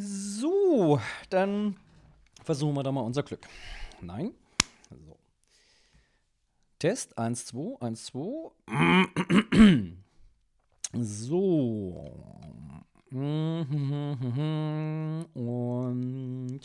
[0.00, 0.98] So,
[1.28, 1.76] dann
[2.42, 3.46] versuchen wir da mal unser Glück.
[4.00, 4.32] Nein.
[4.88, 5.18] So.
[6.78, 8.50] Test 1, 2, 1, 2.
[10.94, 12.16] So.
[15.34, 16.60] Und.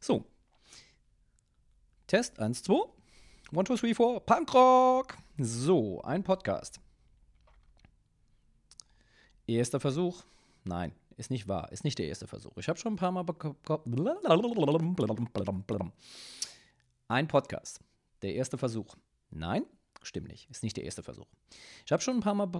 [0.00, 0.24] So.
[2.06, 2.74] Test 1, 2.
[3.54, 4.20] 1, 2, 3, 4.
[4.20, 5.18] Punkrock.
[5.36, 6.80] So, ein Podcast.
[9.46, 10.22] Erster Versuch.
[10.64, 11.70] Nein, ist nicht wahr.
[11.72, 12.56] Ist nicht der erste Versuch.
[12.56, 13.24] Ich habe schon ein paar Mal.
[17.08, 17.80] Ein Podcast.
[18.22, 18.96] Der erste Versuch.
[19.30, 19.64] Nein,
[20.02, 20.50] stimmt nicht.
[20.50, 21.28] Ist nicht der erste Versuch.
[21.84, 22.50] Ich habe schon ein paar Mal.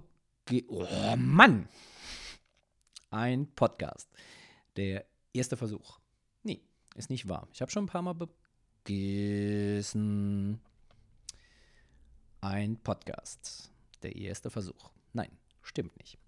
[0.68, 1.68] Oh Mann!
[3.10, 4.08] Ein Podcast.
[4.76, 5.98] Der erste Versuch.
[6.42, 6.60] Nee,
[6.96, 7.48] ist nicht wahr.
[7.52, 8.14] Ich habe schon ein paar Mal
[8.84, 10.60] vergessen.
[12.42, 13.72] Ein Podcast.
[14.02, 14.90] Der erste Versuch.
[15.14, 15.30] Nein,
[15.62, 16.18] stimmt nicht.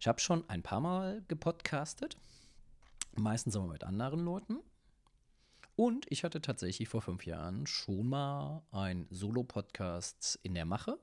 [0.00, 2.16] Ich habe schon ein paar Mal gepodcastet.
[3.16, 4.58] Meistens aber mit anderen Leuten.
[5.74, 10.98] Und ich hatte tatsächlich vor fünf Jahren schon mal einen Solo-Podcast in der Mache.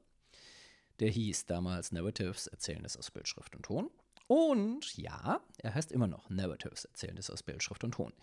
[0.99, 3.89] Der hieß damals Narratives, Erzählendes aus Bildschrift und Ton.
[4.27, 8.13] Und ja, er heißt immer noch Narratives, Erzählendes aus Bildschrift und Ton.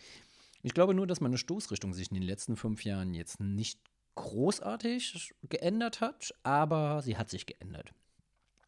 [0.63, 3.79] Ich glaube nur, dass meine Stoßrichtung sich in den letzten fünf Jahren jetzt nicht
[4.15, 7.93] großartig geändert hat, aber sie hat sich geändert.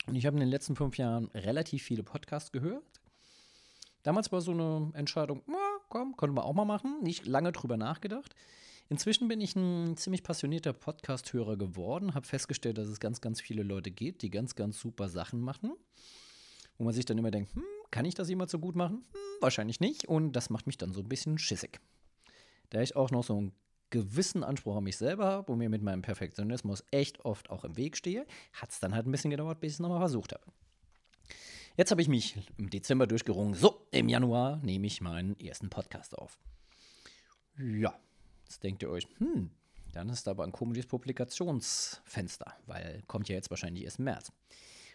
[0.07, 2.85] Und ich habe in den letzten fünf Jahren relativ viele Podcasts gehört.
[4.03, 5.57] Damals war so eine Entscheidung, na,
[5.89, 7.03] komm, können wir auch mal machen.
[7.03, 8.35] Nicht lange drüber nachgedacht.
[8.91, 13.63] Inzwischen bin ich ein ziemlich passionierter Podcast-Hörer geworden, habe festgestellt, dass es ganz, ganz viele
[13.63, 15.73] Leute gibt, die ganz, ganz super Sachen machen.
[16.77, 19.07] Wo man sich dann immer denkt, hm, kann ich das jemals so gut machen?
[19.13, 20.07] Hm, wahrscheinlich nicht.
[20.07, 21.81] Und das macht mich dann so ein bisschen schissig.
[22.69, 23.53] Da ich auch noch so ein
[23.95, 27.77] gewissen Anspruch an mich selber habe und mir mit meinem Perfektionismus echt oft auch im
[27.77, 30.45] Weg stehe, hat es dann halt ein bisschen gedauert, bis ich es nochmal versucht habe.
[31.77, 33.55] Jetzt habe ich mich im Dezember durchgerungen.
[33.55, 36.39] So, im Januar nehme ich meinen ersten Podcast auf.
[37.57, 37.95] Ja,
[38.45, 39.51] jetzt denkt ihr euch, hm,
[39.93, 44.33] dann ist aber ein komisches Publikationsfenster, weil kommt ja jetzt wahrscheinlich erst im März.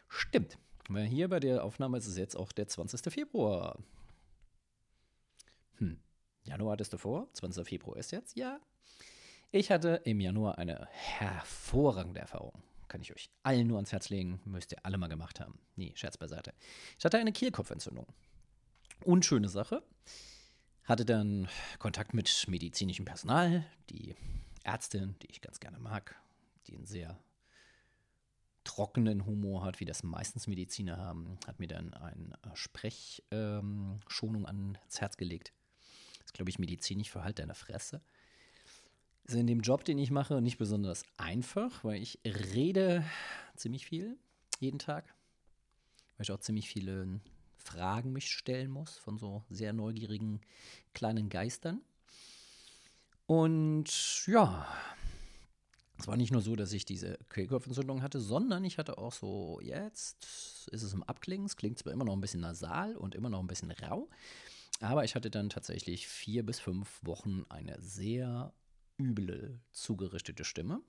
[0.10, 0.58] Stimmt,
[0.90, 3.14] weil hier bei der Aufnahme ist es jetzt auch der 20.
[3.14, 3.78] Februar.
[5.78, 6.02] Hm,
[6.44, 7.30] Januar hattest du vor?
[7.34, 7.66] 20.
[7.66, 8.36] Februar ist jetzt?
[8.36, 8.60] Ja,
[9.52, 12.54] ich hatte im Januar eine hervorragende Erfahrung.
[12.88, 14.40] Kann ich euch allen nur ans Herz legen.
[14.46, 15.60] Müsst ihr alle mal gemacht haben.
[15.76, 16.54] Nee, Scherz beiseite.
[16.98, 18.08] Ich hatte eine Kehlkopfentzündung.
[19.04, 19.84] Unschöne Sache.
[20.84, 23.66] Hatte dann Kontakt mit medizinischem Personal.
[23.90, 24.16] Die
[24.64, 26.16] Ärztin, die ich ganz gerne mag,
[26.68, 27.20] die einen sehr
[28.64, 35.02] trockenen Humor hat, wie das meistens Mediziner haben, hat mir dann eine Sprechschonung ähm, ans
[35.02, 35.54] Herz gelegt.
[36.18, 38.02] Das ist, glaube ich, medizinisch für halt deine Fresse
[39.30, 43.04] ist in dem Job, den ich mache, nicht besonders einfach, weil ich rede
[43.56, 44.18] ziemlich viel
[44.60, 45.06] jeden Tag,
[46.18, 47.20] weil ich auch ziemlich viele
[47.56, 50.42] Fragen mich stellen muss von so sehr neugierigen
[50.94, 51.82] kleinen Geistern.
[53.28, 54.68] Und ja,
[56.00, 59.60] es war nicht nur so, dass ich diese Kehlkopfentzündung hatte, sondern ich hatte auch so,
[59.62, 63.30] jetzt ist es im Abklingen, es klingt zwar immer noch ein bisschen nasal und immer
[63.30, 64.10] noch ein bisschen rau,
[64.82, 68.54] aber ich hatte dann tatsächlich vier bis fünf Wochen eine sehr
[69.00, 70.82] üble, zugerichtete Stimme.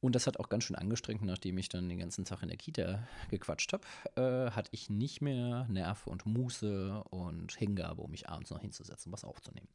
[0.00, 2.56] Und das hat auch ganz schön angestrengt, nachdem ich dann den ganzen Tag in der
[2.56, 3.86] Kita gequatscht habe,
[4.16, 9.12] äh, hatte ich nicht mehr Nerv und Muße und Hingabe, um mich abends noch hinzusetzen,
[9.12, 9.68] was aufzunehmen.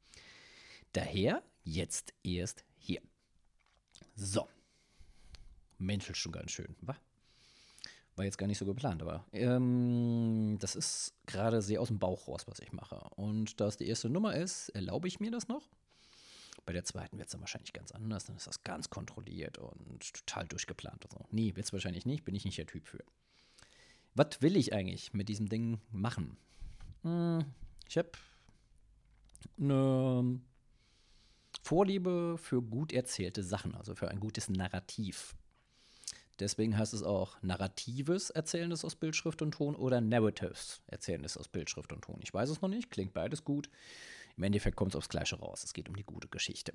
[0.93, 3.01] Daher jetzt erst hier.
[4.15, 4.47] So.
[5.77, 6.95] Menschelt schon ganz schön, wa?
[8.15, 12.29] War jetzt gar nicht so geplant, aber ähm, das ist gerade sehr aus dem Bauch
[12.29, 12.95] raus, was ich mache.
[13.17, 15.69] Und da es die erste Nummer ist, erlaube ich mir das noch.
[16.65, 18.25] Bei der zweiten wird es dann wahrscheinlich ganz anders.
[18.25, 21.25] Dann ist das ganz kontrolliert und total durchgeplant und so.
[21.31, 22.23] Nee, wird es wahrscheinlich nicht.
[22.23, 23.03] Bin ich nicht der Typ für.
[24.15, 26.37] Was will ich eigentlich mit diesem Ding machen?
[27.03, 27.45] Hm,
[27.87, 28.11] ich habe
[29.59, 30.39] eine
[31.61, 35.35] Vorliebe für gut erzählte Sachen, also für ein gutes Narrativ.
[36.39, 41.93] Deswegen heißt es auch narratives Erzählendes aus Bildschrift und Ton oder Narratives Erzählendes aus Bildschrift
[41.93, 42.19] und Ton.
[42.21, 43.69] Ich weiß es noch nicht, klingt beides gut.
[44.37, 45.63] Im Endeffekt kommt es aufs Gleiche raus.
[45.63, 46.73] Es geht um die gute Geschichte.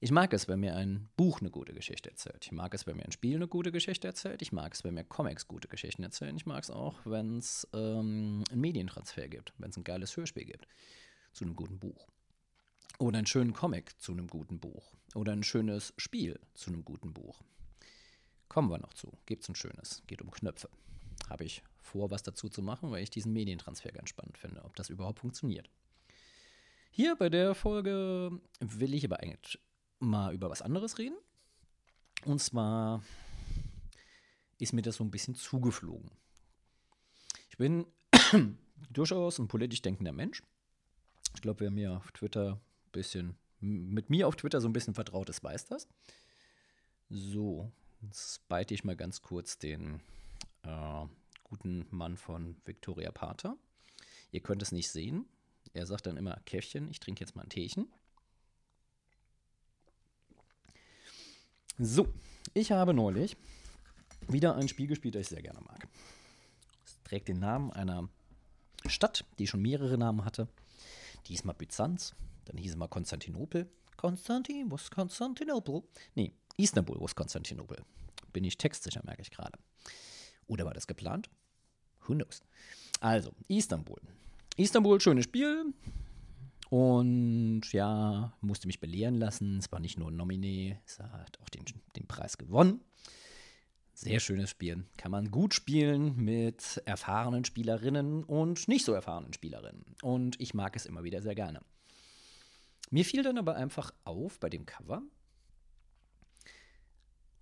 [0.00, 2.44] Ich mag es, wenn mir ein Buch eine gute Geschichte erzählt.
[2.44, 4.42] Ich mag es, wenn mir ein Spiel eine gute Geschichte erzählt.
[4.42, 6.36] Ich mag es, wenn mir Comics gute Geschichten erzählen.
[6.36, 10.44] Ich mag es auch, wenn es ähm, einen Medientransfer gibt, wenn es ein geiles Hörspiel
[10.44, 10.68] gibt
[11.32, 12.06] zu einem guten Buch.
[13.00, 14.92] Oder einen schönen Comic zu einem guten Buch.
[15.14, 17.42] Oder ein schönes Spiel zu einem guten Buch.
[18.48, 19.12] Kommen wir noch zu.
[19.26, 20.02] Gibt es ein schönes.
[20.06, 20.70] Geht um Knöpfe.
[21.28, 24.76] Habe ich vor, was dazu zu machen, weil ich diesen Medientransfer ganz spannend finde, ob
[24.76, 25.68] das überhaupt funktioniert.
[26.90, 29.60] Hier bei der Folge will ich aber eigentlich
[30.00, 31.16] mal über was anderes reden.
[32.24, 33.02] Und zwar
[34.58, 36.10] ist mir das so ein bisschen zugeflogen.
[37.50, 37.86] Ich bin
[38.90, 40.42] durchaus ein politisch denkender Mensch.
[41.34, 44.94] Ich glaube, wer mir auf Twitter ein bisschen, mit mir auf Twitter so ein bisschen
[44.94, 45.86] vertraut ist, weiß das.
[47.08, 47.70] So,
[48.02, 50.00] jetzt beite ich mal ganz kurz den
[50.62, 51.06] äh,
[51.44, 53.56] guten Mann von Victoria Pater.
[54.30, 55.26] Ihr könnt es nicht sehen.
[55.74, 57.88] Er sagt dann immer Käffchen, ich trinke jetzt mal ein Teechen.
[61.78, 62.08] So,
[62.54, 63.36] ich habe neulich
[64.26, 65.86] wieder ein Spiel gespielt, das ich sehr gerne mag.
[66.84, 68.08] Es trägt den Namen einer
[68.86, 70.48] Stadt, die schon mehrere Namen hatte.
[71.26, 72.14] Die hieß mal Byzanz,
[72.46, 73.70] dann hieß es mal Konstantinopel.
[73.96, 75.82] Konstantin, ist Konstantinopel?
[76.14, 77.84] Nee, Istanbul, ist Konstantinopel?
[78.32, 79.58] Bin ich textsicher, merke ich gerade.
[80.46, 81.30] Oder war das geplant?
[82.06, 82.40] Who knows?
[83.00, 84.00] Also, Istanbul.
[84.58, 85.72] Istanbul, schönes Spiel.
[86.68, 89.58] Und ja, musste mich belehren lassen.
[89.58, 91.64] Es war nicht nur ein Nominee, es hat auch den,
[91.94, 92.80] den Preis gewonnen.
[93.94, 94.84] Sehr schönes Spiel.
[94.96, 99.84] Kann man gut spielen mit erfahrenen Spielerinnen und nicht so erfahrenen Spielerinnen.
[100.02, 101.60] Und ich mag es immer wieder sehr gerne.
[102.90, 105.02] Mir fiel dann aber einfach auf bei dem Cover,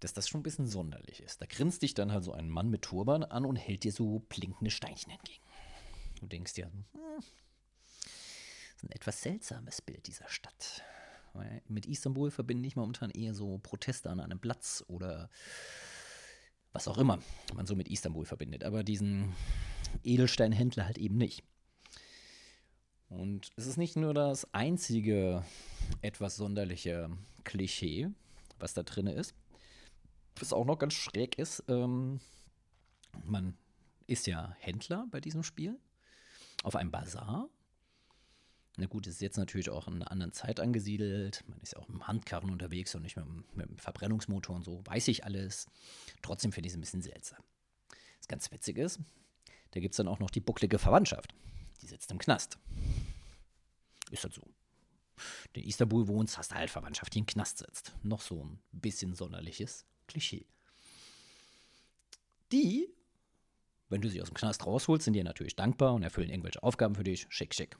[0.00, 1.40] dass das schon ein bisschen sonderlich ist.
[1.40, 4.18] Da grinst dich dann halt so ein Mann mit Turban an und hält dir so
[4.28, 5.45] blinkende Steinchen entgegen.
[6.20, 7.24] Du denkst dir, hm, das
[8.76, 10.82] ist ein etwas seltsames Bild dieser Stadt.
[11.32, 15.28] Weil mit Istanbul verbinde ich momentan eher so Proteste an einem Platz oder
[16.72, 17.18] was auch immer
[17.54, 18.64] man so mit Istanbul verbindet.
[18.64, 19.34] Aber diesen
[20.02, 21.42] Edelsteinhändler halt eben nicht.
[23.08, 25.44] Und es ist nicht nur das einzige
[26.00, 27.10] etwas sonderliche
[27.44, 28.08] Klischee,
[28.58, 29.34] was da drin ist.
[30.38, 32.20] Was auch noch ganz schräg ist, ähm,
[33.24, 33.56] man
[34.06, 35.78] ist ja Händler bei diesem Spiel
[36.66, 37.48] auf einem Bazar.
[38.76, 41.44] Na gut, es ist jetzt natürlich auch in einer anderen Zeit angesiedelt.
[41.46, 44.82] Man ist ja auch im Handkarren unterwegs und nicht mit, mit dem Verbrennungsmotor und so.
[44.84, 45.66] Weiß ich alles.
[46.22, 47.42] Trotzdem finde ich es ein bisschen seltsam.
[48.18, 48.98] Das ganz witzig ist,
[49.70, 51.32] da gibt es dann auch noch die bucklige Verwandtschaft.
[51.82, 52.58] Die sitzt im Knast.
[54.10, 54.42] Ist halt so.
[55.52, 57.94] In Istanbul wohnst, hast du halt Verwandtschaft, die im Knast sitzt.
[58.02, 60.46] Noch so ein bisschen sonderliches Klischee.
[62.50, 62.92] Die,
[63.88, 66.94] wenn du sie aus dem Knast rausholst, sind dir natürlich dankbar und erfüllen irgendwelche Aufgaben
[66.94, 67.26] für dich.
[67.28, 67.76] Schick, schick.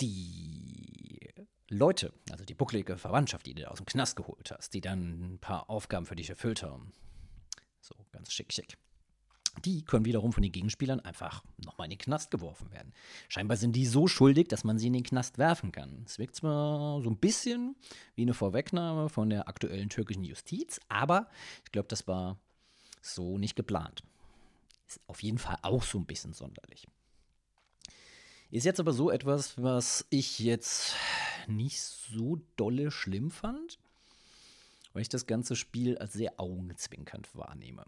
[0.00, 1.30] Die
[1.68, 5.38] Leute, also die bucklige Verwandtschaft, die du aus dem Knast geholt hast, die dann ein
[5.38, 6.92] paar Aufgaben für dich erfüllt haben.
[7.80, 8.76] So, ganz schick, schick
[9.64, 12.92] die können wiederum von den Gegenspielern einfach nochmal in den Knast geworfen werden.
[13.28, 16.02] Scheinbar sind die so schuldig, dass man sie in den Knast werfen kann.
[16.06, 17.76] Es wirkt zwar so ein bisschen
[18.14, 21.28] wie eine Vorwegnahme von der aktuellen türkischen Justiz, aber
[21.64, 22.38] ich glaube, das war
[23.04, 24.02] so nicht geplant.
[24.88, 26.86] Ist auf jeden Fall auch so ein bisschen sonderlich.
[28.50, 30.94] Ist jetzt aber so etwas, was ich jetzt
[31.48, 33.78] nicht so dolle schlimm fand,
[34.92, 37.84] weil ich das ganze Spiel als sehr augenzwinkernd wahrnehme.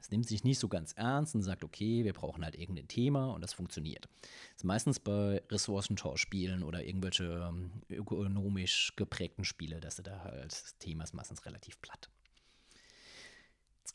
[0.00, 3.30] Es nimmt sich nicht so ganz ernst und sagt, okay, wir brauchen halt irgendein Thema
[3.30, 4.08] und das funktioniert.
[4.22, 10.78] Das ist meistens bei Ressourcentauschspielen oder irgendwelche ähm, ökonomisch geprägten Spiele, dass da halt, das
[10.78, 12.08] Thema ist meistens relativ platt.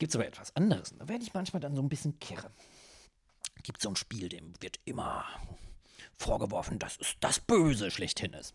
[0.03, 2.51] Gibt es aber etwas anderes da werde ich manchmal dann so ein bisschen kirre.
[3.63, 5.23] Gibt so ein Spiel, dem wird immer
[6.17, 8.53] vorgeworfen, dass es das Böse schlechthin ist.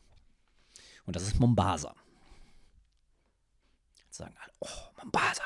[1.06, 1.96] Und das ist Mombasa.
[4.04, 5.42] Jetzt sagen alle, oh, Mombasa,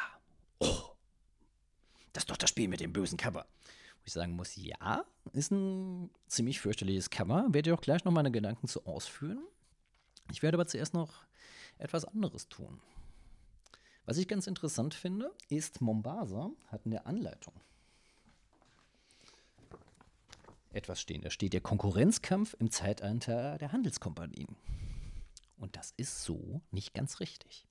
[0.59, 0.97] oh,
[2.13, 3.47] das ist doch das Spiel mit dem bösen Cover.
[3.63, 7.47] Wo ich sagen muss, ja, ist ein ziemlich fürchterliches Cover.
[7.51, 9.47] Werde ich auch gleich noch meine Gedanken zu ausführen.
[10.33, 11.23] Ich werde aber zuerst noch
[11.79, 12.81] etwas anderes tun.
[14.05, 17.55] Was ich ganz interessant finde, ist, Mombasa hat in der Anleitung
[20.73, 21.23] etwas stehen.
[21.23, 24.57] Da steht der Konkurrenzkampf im Zeitalter der Handelskompanien.
[25.59, 27.67] Und das ist so nicht ganz richtig.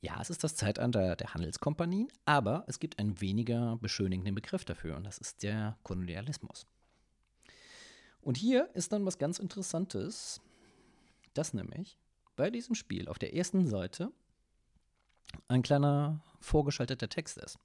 [0.00, 4.96] Ja, es ist das Zeitalter der Handelskompanien, aber es gibt einen weniger beschönigenden Begriff dafür
[4.96, 6.66] und das ist der Kolonialismus.
[8.20, 10.40] Und hier ist dann was ganz Interessantes,
[11.34, 11.98] dass nämlich
[12.36, 14.12] bei diesem Spiel auf der ersten Seite
[15.48, 17.58] ein kleiner vorgeschalteter Text ist.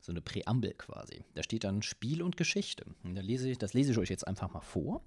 [0.00, 1.24] So eine Präambel quasi.
[1.34, 2.86] Da steht dann Spiel und Geschichte.
[3.02, 5.02] Und da lese ich, das lese ich euch jetzt einfach mal vor,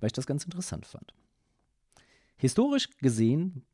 [0.00, 1.12] weil ich das ganz interessant fand.
[2.38, 3.64] Historisch gesehen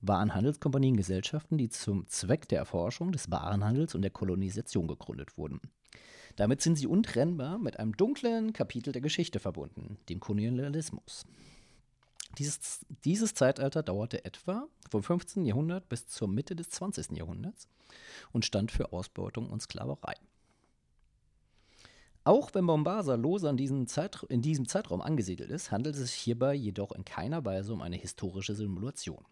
[0.00, 5.60] waren Handelskompanien Gesellschaften, die zum Zweck der Erforschung des Warenhandels und der Kolonisation gegründet wurden.
[6.36, 11.24] Damit sind sie untrennbar mit einem dunklen Kapitel der Geschichte verbunden, dem Kolonialismus.
[12.36, 15.44] Dieses, dieses Zeitalter dauerte etwa vom 15.
[15.44, 17.16] Jahrhundert bis zur Mitte des 20.
[17.16, 17.68] Jahrhunderts
[18.32, 20.14] und stand für Ausbeutung und Sklaverei.
[22.24, 23.86] Auch wenn Mombasa lose diesem
[24.28, 27.96] in diesem Zeitraum angesiedelt ist, handelt es sich hierbei jedoch in keiner Weise um eine
[27.96, 29.24] historische Simulation.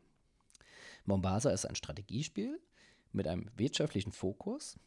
[1.04, 2.58] Mombasa ist ein Strategiespiel
[3.12, 4.78] mit einem wirtschaftlichen Fokus,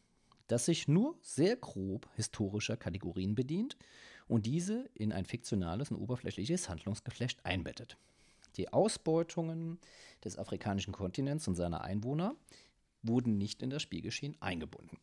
[0.48, 3.76] das sich nur sehr grob historischer Kategorien bedient
[4.30, 7.96] und diese in ein fiktionales und oberflächliches Handlungsgeflecht einbettet.
[8.56, 9.78] Die Ausbeutungen
[10.24, 12.36] des afrikanischen Kontinents und seiner Einwohner
[13.02, 14.98] wurden nicht in das Spielgeschehen eingebunden.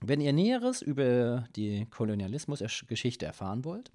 [0.00, 3.90] Wenn ihr Näheres über die Kolonialismusgeschichte erfahren wollt,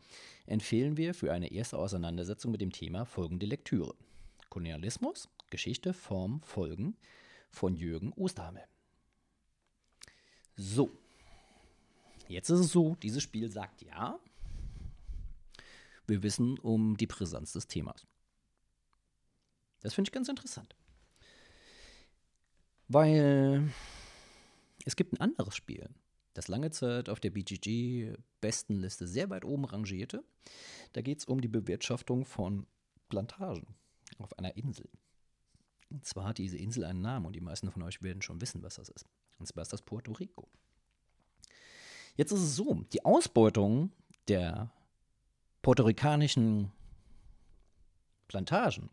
[0.46, 3.96] empfehlen wir für eine erste Auseinandersetzung mit dem Thema folgende Lektüre.
[4.50, 6.98] Kolonialismus, Geschichte, Form, Folgen
[7.50, 8.64] von Jürgen Osterhammel.
[10.58, 10.92] So,
[12.32, 14.20] jetzt ist es so, dieses Spiel sagt ja,
[16.08, 18.06] wir wissen um die Brisanz des Themas.
[19.82, 20.76] Das finde ich ganz interessant.
[22.88, 23.72] Weil
[24.86, 25.90] es gibt ein anderes Spiel,
[26.34, 30.24] das lange Zeit auf der BGG-Bestenliste sehr weit oben rangierte.
[30.94, 32.68] Da geht es um die Bewirtschaftung von
[33.10, 33.76] Plantagen
[34.18, 34.90] auf einer Insel.
[35.90, 38.64] Und zwar hat diese Insel einen Namen und die meisten von euch werden schon wissen,
[38.64, 39.06] was das ist.
[39.40, 40.50] Und zwar ist das Puerto Rico.
[42.16, 43.92] Jetzt ist es so, die Ausbeutung
[44.28, 44.72] der
[45.62, 46.72] puerto-ricanischen
[48.28, 48.90] Plantagen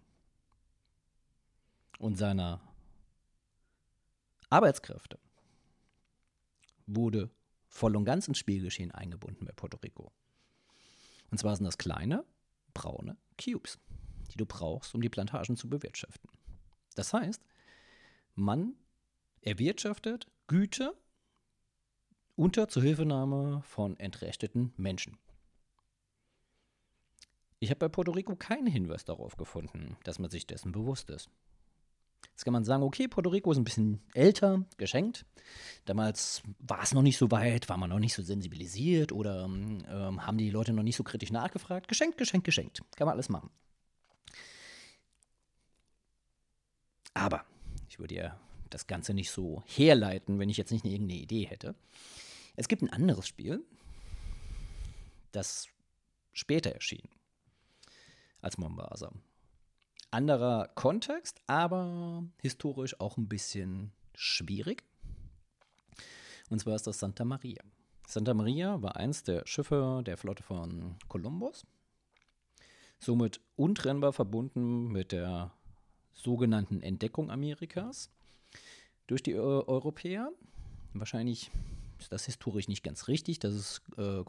[1.98, 2.60] und seiner
[4.50, 5.18] Arbeitskräfte
[6.86, 7.30] wurde
[7.66, 10.10] voll und ganz ins Spielgeschehen eingebunden bei Puerto Rico.
[11.30, 12.24] Und zwar sind das kleine,
[12.72, 13.78] braune Cubes,
[14.32, 16.30] die du brauchst, um die Plantagen zu bewirtschaften.
[16.94, 17.42] Das heißt,
[18.34, 18.74] man
[19.42, 20.94] erwirtschaftet Güter
[22.38, 25.18] unter Zuhilfenahme von entrechteten Menschen.
[27.58, 31.28] Ich habe bei Puerto Rico keinen Hinweis darauf gefunden, dass man sich dessen bewusst ist.
[32.30, 35.26] Jetzt kann man sagen, okay, Puerto Rico ist ein bisschen älter, geschenkt.
[35.84, 40.24] Damals war es noch nicht so weit, war man noch nicht so sensibilisiert oder ähm,
[40.24, 41.88] haben die Leute noch nicht so kritisch nachgefragt.
[41.88, 42.82] Geschenkt, geschenkt, geschenkt.
[42.94, 43.50] Kann man alles machen.
[47.14, 47.44] Aber
[47.88, 48.40] ich würde ja
[48.70, 51.74] das Ganze nicht so herleiten, wenn ich jetzt nicht irgendeine Idee hätte.
[52.58, 53.64] Es gibt ein anderes Spiel,
[55.30, 55.68] das
[56.32, 57.08] später erschien
[58.42, 59.12] als Mombasa
[60.10, 64.82] anderer Kontext, aber historisch auch ein bisschen schwierig.
[66.50, 67.62] Und zwar ist das Santa Maria.
[68.08, 71.64] Santa Maria war eins der Schiffe der Flotte von Kolumbus,
[72.98, 75.52] somit untrennbar verbunden mit der
[76.12, 78.10] sogenannten Entdeckung Amerikas
[79.06, 80.32] durch die Europäer.
[80.94, 81.52] Wahrscheinlich
[81.98, 84.22] ist das historisch nicht ganz richtig, dass es äh,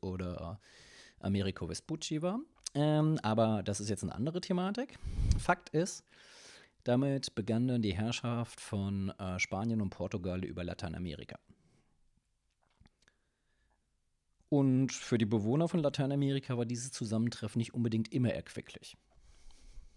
[0.00, 0.60] oder
[1.20, 2.40] Americo Vespucci war.
[2.74, 4.98] Ähm, aber das ist jetzt eine andere Thematik.
[5.38, 6.04] Fakt ist,
[6.82, 11.38] damit begann dann die Herrschaft von äh, Spanien und Portugal über Lateinamerika.
[14.48, 18.96] Und für die Bewohner von Lateinamerika war dieses Zusammentreffen nicht unbedingt immer erquicklich.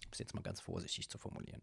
[0.05, 1.61] Um es jetzt mal ganz vorsichtig zu formulieren.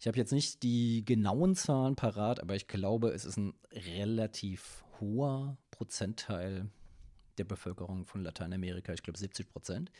[0.00, 4.84] Ich habe jetzt nicht die genauen Zahlen parat, aber ich glaube, es ist ein relativ
[5.00, 6.70] hoher Prozentteil
[7.38, 9.90] der Bevölkerung von Lateinamerika, ich glaube 70 Prozent,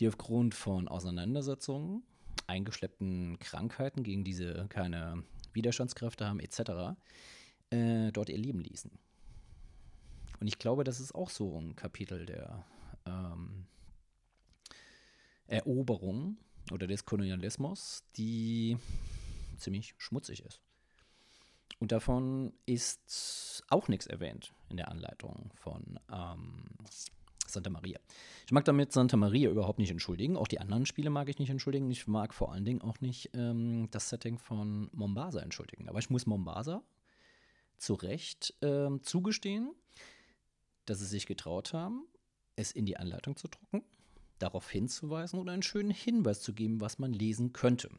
[0.00, 2.02] die aufgrund von Auseinandersetzungen,
[2.46, 5.22] eingeschleppten Krankheiten, gegen diese keine
[5.52, 6.96] Widerstandskräfte haben, etc.,
[7.70, 8.90] äh, dort ihr Leben ließen.
[10.40, 12.64] Und ich glaube, das ist auch so ein Kapitel der
[13.06, 13.66] ähm,
[15.46, 16.38] Eroberung
[16.72, 18.76] oder des Kolonialismus, die
[19.56, 20.60] ziemlich schmutzig ist.
[21.78, 26.64] Und davon ist auch nichts erwähnt in der Anleitung von ähm,
[27.46, 27.98] Santa Maria.
[28.46, 30.36] Ich mag damit Santa Maria überhaupt nicht entschuldigen.
[30.36, 31.90] Auch die anderen Spiele mag ich nicht entschuldigen.
[31.90, 35.88] Ich mag vor allen Dingen auch nicht ähm, das Setting von Mombasa entschuldigen.
[35.88, 36.82] Aber ich muss Mombasa
[37.76, 39.74] zu Recht ähm, zugestehen,
[40.86, 42.06] dass sie sich getraut haben,
[42.56, 43.82] es in die Anleitung zu drucken,
[44.38, 47.90] darauf hinzuweisen oder einen schönen Hinweis zu geben, was man lesen könnte.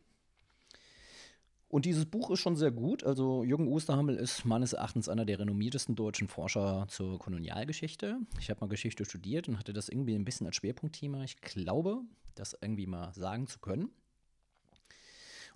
[1.70, 3.04] Und dieses Buch ist schon sehr gut.
[3.04, 8.20] Also Jürgen Osterhammel ist meines Erachtens einer der renommiertesten deutschen Forscher zur Kolonialgeschichte.
[8.40, 11.24] Ich habe mal Geschichte studiert und hatte das irgendwie ein bisschen als Schwerpunktthema.
[11.24, 12.02] Ich glaube,
[12.36, 13.90] das irgendwie mal sagen zu können.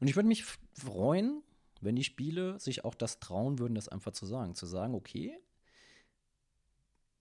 [0.02, 1.44] Und ich würde mich freuen,
[1.80, 4.54] wenn die Spiele sich auch das trauen würden, das einfach zu sagen.
[4.56, 5.38] Zu sagen, okay,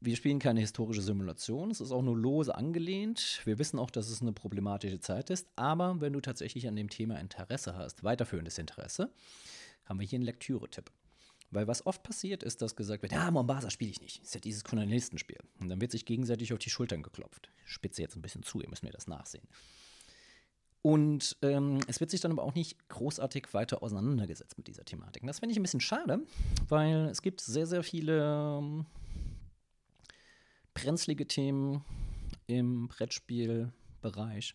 [0.00, 3.40] wir spielen keine historische Simulation, es ist auch nur lose angelehnt.
[3.44, 6.88] Wir wissen auch, dass es eine problematische Zeit ist, aber wenn du tatsächlich an dem
[6.88, 9.12] Thema Interesse hast, weiterführendes Interesse,
[9.84, 10.90] haben wir hier einen Lektüre-Tipp.
[11.50, 14.22] Weil was oft passiert, ist, dass gesagt wird, ja, Mombasa spiele ich nicht.
[14.22, 15.38] Ist ja dieses Kolonialistenspiel.
[15.58, 17.50] Und dann wird sich gegenseitig auf die Schultern geklopft.
[17.66, 19.48] Ich spitze jetzt ein bisschen zu, ihr müsst mir das nachsehen.
[20.82, 25.22] Und ähm, es wird sich dann aber auch nicht großartig weiter auseinandergesetzt mit dieser Thematik.
[25.22, 26.20] Und das finde ich ein bisschen schade,
[26.68, 28.86] weil es gibt sehr, sehr viele ähm,
[30.74, 31.84] brenzlige Themen
[32.46, 34.54] im Brettspielbereich.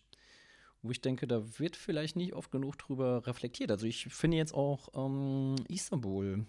[0.82, 3.70] wo ich denke, da wird vielleicht nicht oft genug drüber reflektiert.
[3.72, 6.46] Also ich finde jetzt auch ähm, Istanbul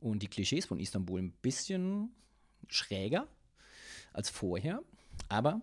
[0.00, 2.10] und die Klischees von Istanbul ein bisschen
[2.68, 3.28] schräger
[4.12, 4.82] als vorher.
[5.28, 5.60] Aber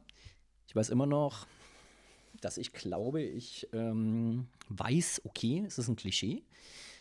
[0.67, 1.47] ich weiß immer noch,
[2.41, 6.43] dass ich glaube, ich ähm, weiß, okay, es ist ein Klischee,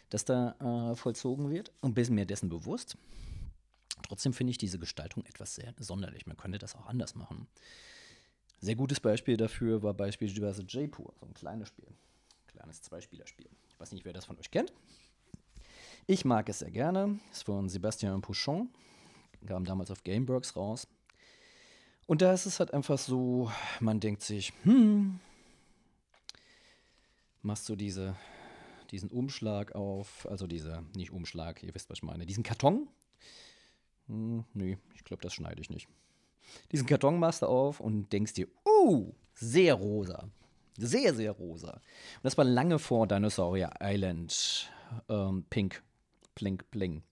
[0.09, 2.97] das da äh, vollzogen wird und bin mir dessen bewusst.
[4.03, 6.27] Trotzdem finde ich diese Gestaltung etwas sehr sonderlich.
[6.27, 7.49] Man könnte das auch anders machen.
[8.61, 11.89] Sehr gutes Beispiel dafür war beispielsweise Jaipur, so ein kleines Spiel.
[12.49, 13.49] Kleines Zweispielerspiel.
[13.71, 14.73] Ich weiß nicht, wer das von euch kennt.
[16.07, 17.21] Ich mag es sehr gerne.
[17.31, 18.69] Ist von Sebastian Pouchon.
[19.47, 20.89] Kam damals auf Gameworks raus.
[22.07, 25.21] Und da ist es halt einfach so, man denkt sich, hm,
[27.43, 28.17] machst du diese,
[28.91, 32.89] diesen Umschlag auf, also diese, nicht Umschlag, ihr wisst, was ich meine, diesen Karton.
[34.09, 35.89] Hm, nee, ich glaube, das schneide ich nicht.
[36.73, 40.29] Diesen Karton machst du auf und denkst dir, uh, sehr rosa.
[40.79, 41.73] Sehr, sehr rosa.
[41.73, 44.71] Und das war lange vor Dinosaur Island
[45.09, 45.83] ähm, Pink,
[46.35, 47.03] Plink, Bling.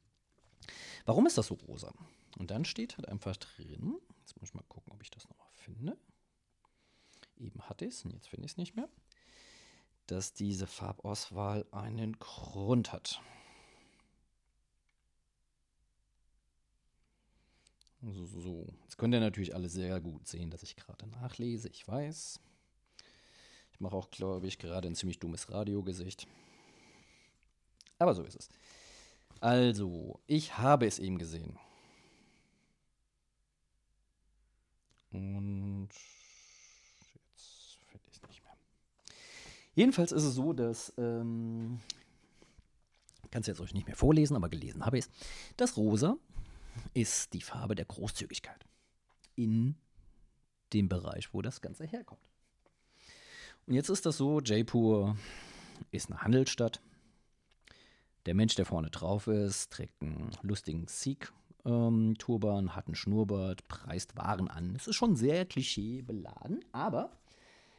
[1.05, 1.93] Warum ist das so rosa?
[2.38, 5.49] Und dann steht halt einfach drin, jetzt muss ich mal gucken, ob ich das nochmal
[5.53, 5.97] finde.
[7.38, 8.88] Eben hatte ich es und jetzt finde ich es nicht mehr.
[10.07, 13.21] Dass diese Farbauswahl einen Grund hat.
[18.03, 21.69] So, jetzt könnt ihr natürlich alle sehr gut sehen, dass ich gerade nachlese.
[21.69, 22.41] Ich weiß.
[23.73, 26.26] Ich mache auch, glaube ich, gerade ein ziemlich dummes Radiogesicht.
[27.99, 28.49] Aber so ist es.
[29.41, 31.59] Also, ich habe es eben gesehen.
[35.11, 35.88] Und
[37.35, 38.57] jetzt finde ich es nicht mehr.
[39.75, 41.81] Jedenfalls ist es so, dass, ähm,
[43.31, 45.11] kann es jetzt euch nicht mehr vorlesen, aber gelesen habe ich es,
[45.57, 46.19] dass Rosa
[46.95, 48.65] ist die Farbe der Großzügigkeit
[49.34, 49.76] in
[50.73, 52.21] dem Bereich, wo das Ganze herkommt.
[53.67, 55.17] Und jetzt ist das so, Jaipur
[55.91, 56.80] ist eine Handelsstadt.
[58.26, 64.17] Der Mensch, der vorne drauf ist, trägt einen lustigen Sikh-Turban, ähm, hat einen Schnurrbart, preist
[64.17, 64.75] Waren an.
[64.75, 67.10] Es ist schon sehr klischeebeladen, aber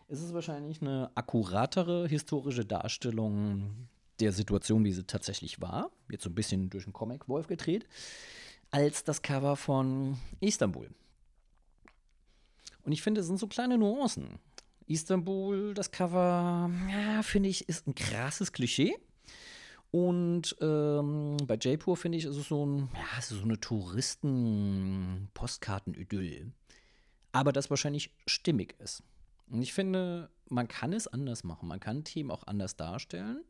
[0.08, 3.88] es ist wahrscheinlich eine akkuratere historische Darstellung
[4.20, 5.92] der Situation, wie sie tatsächlich war.
[6.10, 7.86] Jetzt so ein bisschen durch den Comic-Wolf gedreht
[8.72, 10.90] als das Cover von Istanbul.
[12.84, 14.40] Und ich finde, es sind so kleine Nuancen.
[14.86, 18.96] Istanbul, das Cover, ja, finde ich, ist ein krasses Klischee.
[19.92, 23.60] Und ähm, bei Jaipur finde ich, ist es so, ein, ja, es ist so eine
[23.60, 26.52] Touristen-Postkarten-Idyll.
[27.32, 29.04] Aber das wahrscheinlich stimmig ist.
[29.50, 31.68] Und ich finde, man kann es anders machen.
[31.68, 33.44] Man kann Themen auch anders darstellen,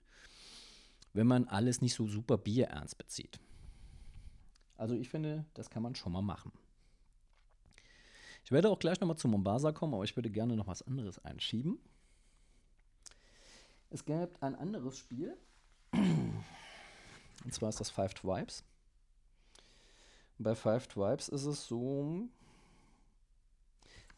[1.13, 3.39] wenn man alles nicht so super bierernst bezieht.
[4.77, 6.51] Also ich finde, das kann man schon mal machen.
[8.43, 11.19] Ich werde auch gleich nochmal zu Mombasa kommen, aber ich würde gerne noch was anderes
[11.19, 11.79] einschieben.
[13.89, 15.35] Es gibt ein anderes Spiel.
[15.91, 18.63] Und zwar ist das Five Tribes.
[20.37, 22.27] Bei Five Tribes ist es so,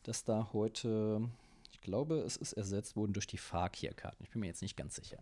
[0.03, 1.29] dass da heute,
[1.71, 4.23] ich glaube, es ist ersetzt worden durch die Fakir-Karten.
[4.23, 5.19] Ich bin mir jetzt nicht ganz sicher.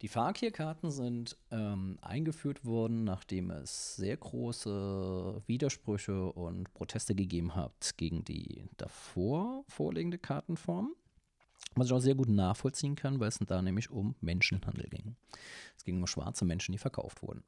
[0.00, 7.96] Die Fakir-Karten sind ähm, eingeführt worden, nachdem es sehr große Widersprüche und Proteste gegeben hat
[7.96, 10.94] gegen die davor vorliegende Kartenform.
[11.74, 15.16] Was ich auch sehr gut nachvollziehen kann, weil es da nämlich um Menschenhandel ging.
[15.76, 17.42] Es ging um schwarze Menschen, die verkauft wurden.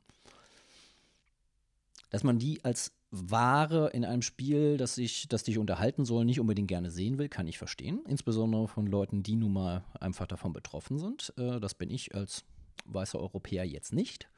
[2.11, 6.39] Dass man die als Ware in einem Spiel, das, ich, das dich unterhalten soll, nicht
[6.39, 8.01] unbedingt gerne sehen will, kann ich verstehen.
[8.07, 11.33] Insbesondere von Leuten, die nun mal einfach davon betroffen sind.
[11.37, 12.45] Äh, das bin ich als
[12.85, 14.29] weißer Europäer jetzt nicht.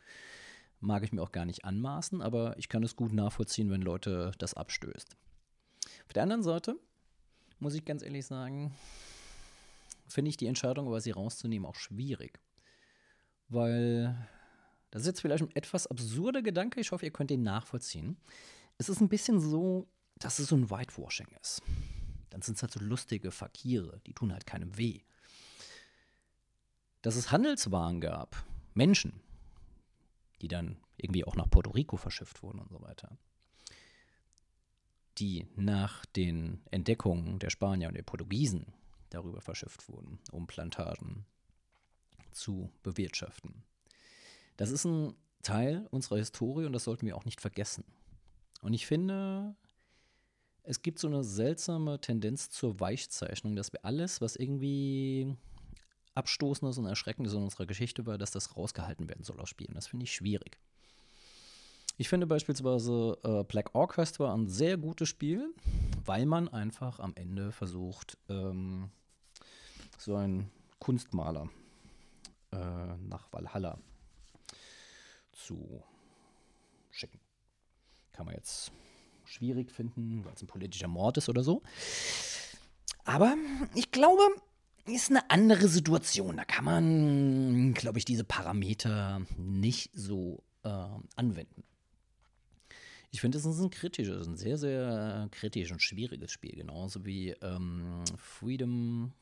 [0.80, 4.32] Mag ich mir auch gar nicht anmaßen, aber ich kann es gut nachvollziehen, wenn Leute
[4.38, 5.16] das abstößt.
[6.06, 6.76] Auf der anderen Seite
[7.60, 8.74] muss ich ganz ehrlich sagen,
[10.08, 12.40] finde ich die Entscheidung, aber sie rauszunehmen, auch schwierig.
[13.48, 14.16] Weil
[14.90, 18.16] das ist jetzt vielleicht ein etwas absurder Gedanke, ich hoffe, ihr könnt den nachvollziehen.
[18.82, 19.86] Es ist ein bisschen so,
[20.18, 21.62] dass es so ein Whitewashing ist.
[22.30, 25.02] Dann sind es halt so lustige Fakire, die tun halt keinem weh.
[27.00, 29.20] Dass es Handelswaren gab, Menschen,
[30.40, 33.16] die dann irgendwie auch nach Puerto Rico verschifft wurden und so weiter.
[35.18, 38.66] Die nach den Entdeckungen der Spanier und der Portugiesen
[39.10, 41.24] darüber verschifft wurden, um Plantagen
[42.32, 43.62] zu bewirtschaften.
[44.56, 45.14] Das ist ein
[45.44, 47.84] Teil unserer Historie und das sollten wir auch nicht vergessen.
[48.62, 49.54] Und ich finde,
[50.62, 55.36] es gibt so eine seltsame Tendenz zur Weichzeichnung, dass wir alles, was irgendwie
[56.14, 59.74] Abstoßendes und Erschreckendes in unserer Geschichte war, dass das rausgehalten werden soll aus Spielen.
[59.74, 60.58] Das finde ich schwierig.
[61.98, 65.52] Ich finde beispielsweise äh, Black Orchestra ein sehr gutes Spiel,
[66.04, 68.90] weil man einfach am Ende versucht, ähm,
[69.98, 71.50] so einen Kunstmaler
[72.52, 73.78] äh, nach Valhalla
[75.32, 75.82] zu
[76.90, 77.20] schicken.
[78.12, 78.72] Kann man jetzt
[79.24, 81.62] schwierig finden, weil es ein politischer Mord ist oder so.
[83.04, 83.34] Aber
[83.74, 84.22] ich glaube,
[84.86, 86.36] ist eine andere Situation.
[86.36, 91.64] Da kann man, glaube ich, diese Parameter nicht so äh, anwenden.
[93.10, 96.56] Ich finde, es ist ein kritisches, ein sehr, sehr kritisch und schwieriges Spiel.
[96.56, 99.12] Genauso wie ähm, Freedom,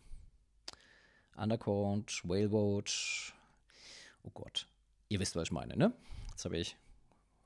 [1.37, 3.35] Undercount, Whaleboat.
[4.23, 4.67] Oh Gott.
[5.09, 5.93] Ihr wisst, was ich meine, ne?
[6.31, 6.77] Jetzt habe ich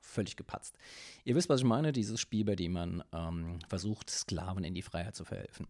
[0.05, 0.77] völlig gepatzt.
[1.23, 4.81] Ihr wisst, was ich meine, dieses Spiel, bei dem man ähm, versucht, Sklaven in die
[4.81, 5.67] Freiheit zu verhelfen.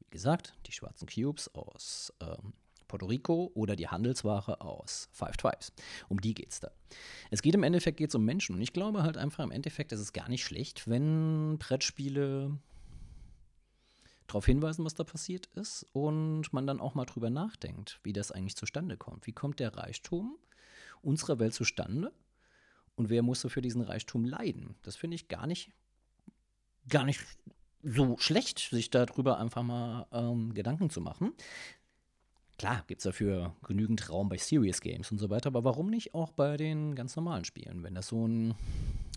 [0.00, 2.52] Wie gesagt, die schwarzen Cubes aus ähm,
[2.88, 5.72] Puerto Rico oder die Handelsware aus Five Tribes.
[6.08, 6.70] Um die geht es da.
[7.30, 10.00] Es geht im Endeffekt geht's um Menschen und ich glaube halt einfach im Endeffekt ist
[10.00, 12.58] es gar nicht schlecht, wenn Brettspiele
[14.26, 18.32] darauf hinweisen, was da passiert ist und man dann auch mal drüber nachdenkt, wie das
[18.32, 19.26] eigentlich zustande kommt.
[19.26, 20.36] Wie kommt der Reichtum
[21.02, 22.12] unserer Welt zustande
[22.96, 24.74] und wer musste für diesen Reichtum leiden?
[24.82, 25.70] Das finde ich gar nicht,
[26.88, 27.20] gar nicht
[27.82, 31.32] so schlecht, sich darüber einfach mal ähm, Gedanken zu machen.
[32.56, 36.14] Klar, gibt es dafür genügend Raum bei Serious Games und so weiter, aber warum nicht
[36.14, 37.82] auch bei den ganz normalen Spielen?
[37.82, 38.54] Wenn das so ein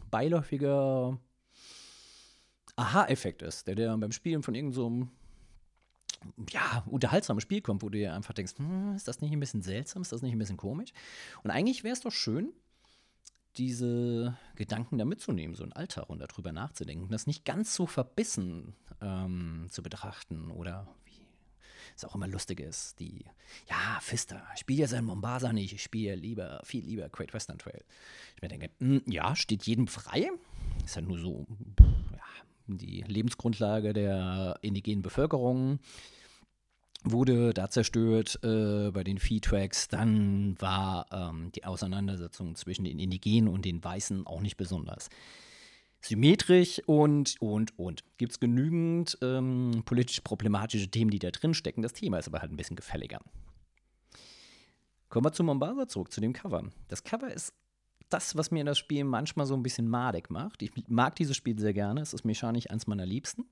[0.09, 1.19] beiläufiger
[2.75, 5.07] Aha-Effekt ist, der dir beim Spielen von irgendeinem so
[6.51, 9.61] ja, unterhaltsamen Spiel kommt, wo du dir einfach denkst, hm, ist das nicht ein bisschen
[9.61, 10.91] seltsam, ist das nicht ein bisschen komisch?
[11.43, 12.51] Und eigentlich wäre es doch schön,
[13.57, 18.75] diese Gedanken da mitzunehmen, so einen Alltag und darüber nachzudenken, das nicht ganz so verbissen
[19.01, 20.87] ähm, zu betrachten oder
[21.95, 23.25] es auch immer lustig ist, die,
[23.67, 27.57] ja, Fister, ich spiele ja sein Mombasa nicht, ich spiele lieber, viel lieber Great Western
[27.57, 27.83] Trail.
[28.35, 30.29] Ich mir denke, mh, hm, ja, steht jedem frei,
[30.85, 31.45] ist ja nur so,
[31.79, 32.23] ja,
[32.67, 35.79] die Lebensgrundlage der indigenen Bevölkerung
[37.03, 39.87] wurde da zerstört äh, bei den Viehtracks.
[39.87, 45.09] Dann war ähm, die Auseinandersetzung zwischen den Indigenen und den Weißen auch nicht besonders
[46.01, 48.03] symmetrisch und, und, und.
[48.17, 51.81] Gibt es genügend ähm, politisch problematische Themen, die da drin stecken.
[51.81, 53.19] Das Thema ist aber halt ein bisschen gefälliger.
[55.09, 56.63] Kommen wir zu Mombasa zurück, zu dem Cover.
[56.87, 57.53] Das Cover ist
[58.09, 60.61] das, was mir das Spiel manchmal so ein bisschen madig macht.
[60.61, 62.01] Ich mag dieses Spiel sehr gerne.
[62.01, 63.45] Es ist mechanisch eins meiner Liebsten.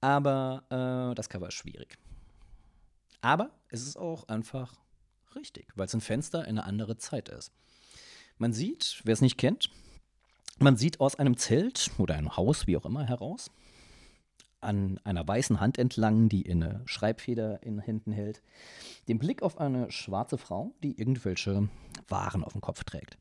[0.00, 1.96] Aber äh, das Cover ist schwierig.
[3.24, 4.74] Aber es ist auch einfach
[5.34, 7.52] richtig, weil es ein Fenster in eine andere Zeit ist.
[8.36, 9.70] Man sieht, wer es nicht kennt,
[10.58, 13.50] man sieht aus einem Zelt oder einem Haus, wie auch immer, heraus,
[14.60, 18.42] an einer weißen Hand entlang, die eine Schreibfeder in Händen hält,
[19.08, 21.70] den Blick auf eine schwarze Frau, die irgendwelche
[22.08, 23.16] Waren auf dem Kopf trägt.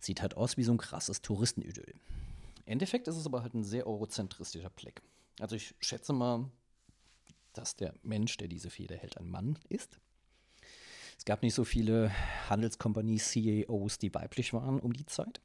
[0.00, 1.94] Sieht halt aus wie so ein krasses Touristenidyll.
[2.66, 5.02] Im Endeffekt ist es aber halt ein sehr eurozentristischer Blick.
[5.38, 6.50] Also ich schätze mal,
[7.52, 9.98] dass der Mensch, der diese Feder hält, ein Mann ist.
[11.18, 12.10] Es gab nicht so viele
[12.48, 15.40] Handelskompanie-CEOs, die weiblich waren um die Zeit.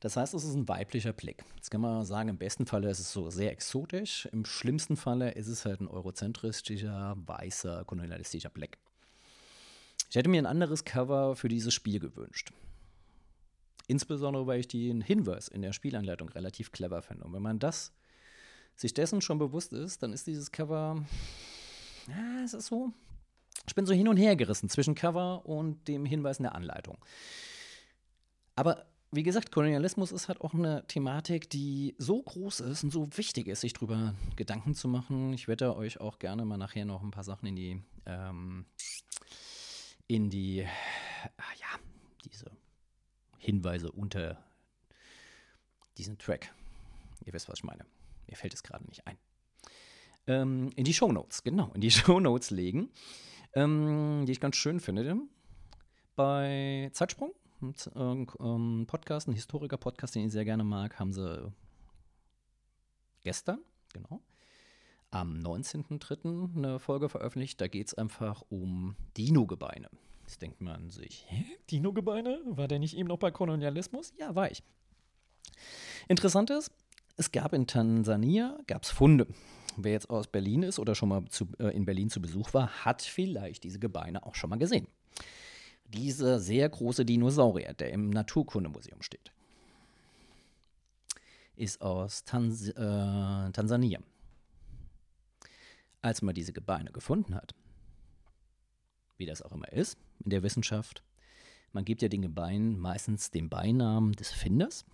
[0.00, 1.44] Das heißt, es ist ein weiblicher Blick.
[1.56, 5.32] Jetzt kann man sagen, im besten Falle ist es so sehr exotisch, im schlimmsten Falle
[5.32, 8.78] ist es halt ein eurozentristischer, weißer, kolonialistischer Blick.
[10.08, 12.50] Ich hätte mir ein anderes Cover für dieses Spiel gewünscht.
[13.86, 17.24] Insbesondere, weil ich den Hinweis in der Spielanleitung relativ clever finde.
[17.24, 17.92] Und wenn man das
[18.80, 21.04] sich dessen schon bewusst ist, dann ist dieses Cover,
[22.08, 22.92] ja, es ist so,
[23.66, 26.96] ich bin so hin und her gerissen zwischen Cover und dem Hinweis in der Anleitung.
[28.56, 33.08] Aber wie gesagt, Kolonialismus ist halt auch eine Thematik, die so groß ist und so
[33.16, 35.34] wichtig ist, sich darüber Gedanken zu machen.
[35.34, 38.64] Ich werde euch auch gerne mal nachher noch ein paar Sachen in die, ähm,
[40.06, 40.64] in die,
[41.36, 41.80] ah ja,
[42.24, 42.50] diese
[43.36, 44.42] Hinweise unter
[45.98, 46.54] diesen Track.
[47.26, 47.84] Ihr wisst, was ich meine.
[48.30, 49.18] Mir fällt es gerade nicht ein.
[50.26, 52.90] Ähm, in die Show Notes, genau, in die Show Notes legen,
[53.54, 55.16] ähm, die ich ganz schön finde.
[56.14, 61.52] Bei Zeitsprung ein ähm, Podcast, ein Historiker-Podcast, den ich sehr gerne mag, haben sie
[63.22, 63.58] gestern,
[63.92, 64.22] genau,
[65.10, 66.56] am 19.03.
[66.56, 67.60] eine Folge veröffentlicht.
[67.60, 69.90] Da geht es einfach um Dino-Gebeine.
[70.22, 71.26] Jetzt denkt man sich?
[71.70, 72.40] Dino-Gebeine?
[72.44, 74.14] War der nicht eben noch bei Kolonialismus?
[74.18, 74.62] Ja, war ich.
[76.08, 76.70] Interessant ist,
[77.16, 79.26] es gab in Tansania gab's Funde.
[79.76, 82.84] Wer jetzt aus Berlin ist oder schon mal zu, äh, in Berlin zu Besuch war,
[82.84, 84.86] hat vielleicht diese Gebeine auch schon mal gesehen
[85.94, 89.32] dieser sehr große Dinosaurier, der im Naturkundemuseum steht,
[91.56, 94.00] ist aus Tans äh, Tansania.
[96.02, 97.54] Als man diese Gebeine gefunden hat,
[99.18, 101.02] wie das auch immer ist in der Wissenschaft,
[101.72, 104.86] man gibt ja den Gebeinen meistens den Beinamen des Finders,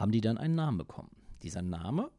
[0.00, 1.10] haben die dann einen Namen bekommen.
[1.42, 2.10] Dieser Name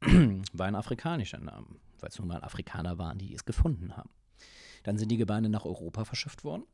[0.54, 1.66] war ein afrikanischer Name,
[2.00, 4.08] weil es nun mal Afrikaner waren, die es gefunden haben.
[4.82, 6.64] Dann sind die Gebeine nach Europa verschifft worden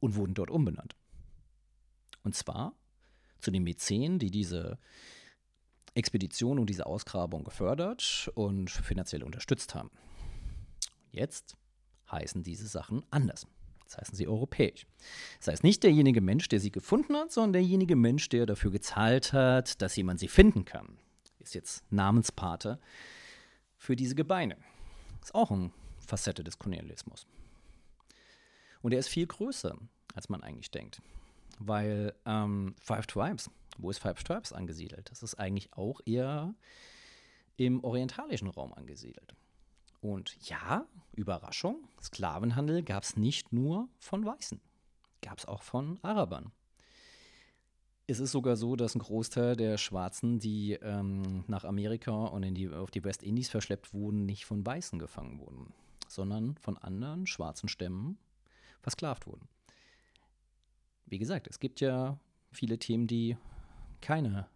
[0.00, 0.96] und wurden dort umbenannt.
[2.24, 2.74] Und zwar
[3.38, 4.78] zu den Mäzenen, die diese
[5.94, 9.90] Expedition und diese Ausgrabung gefördert und finanziell unterstützt haben.
[11.12, 11.56] Jetzt
[12.10, 13.46] heißen diese Sachen anders.
[13.84, 14.86] Jetzt heißen sie europäisch.
[15.38, 19.32] Das heißt nicht derjenige Mensch, der sie gefunden hat, sondern derjenige Mensch, der dafür gezahlt
[19.32, 20.98] hat, dass jemand sie finden kann.
[21.38, 22.80] Ist jetzt Namenspate
[23.76, 24.56] für diese Gebeine.
[25.22, 27.26] Ist auch eine Facette des Kolonialismus.
[28.80, 29.76] Und er ist viel größer,
[30.14, 31.00] als man eigentlich denkt.
[31.58, 35.10] Weil ähm, Five Tribes, wo ist Five Tribes angesiedelt?
[35.10, 36.54] Das ist eigentlich auch eher
[37.56, 39.34] im orientalischen Raum angesiedelt.
[40.04, 44.60] Und ja, Überraschung, Sklavenhandel gab es nicht nur von Weißen,
[45.22, 46.52] gab es auch von Arabern.
[48.06, 52.54] Es ist sogar so, dass ein Großteil der Schwarzen, die ähm, nach Amerika und in
[52.54, 55.72] die, auf die Westindies verschleppt wurden, nicht von Weißen gefangen wurden,
[56.06, 58.18] sondern von anderen schwarzen Stämmen
[58.82, 59.48] versklavt wurden.
[61.06, 62.18] Wie gesagt, es gibt ja
[62.52, 63.38] viele Themen, die
[64.02, 64.48] keine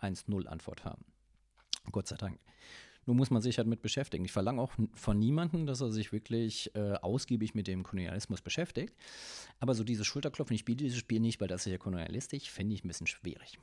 [0.00, 1.04] 1-0-Antwort haben.
[1.92, 2.40] Gott sei Dank.
[3.06, 4.24] Nun muss man sich halt mit beschäftigen.
[4.24, 8.94] Ich verlange auch von niemandem, dass er sich wirklich äh, ausgiebig mit dem Kolonialismus beschäftigt.
[9.60, 12.74] Aber so diese Schulterklopfen, ich spiele dieses Spiel nicht, weil das ist ja kolonialistisch, finde
[12.74, 13.58] ich ein bisschen schwierig.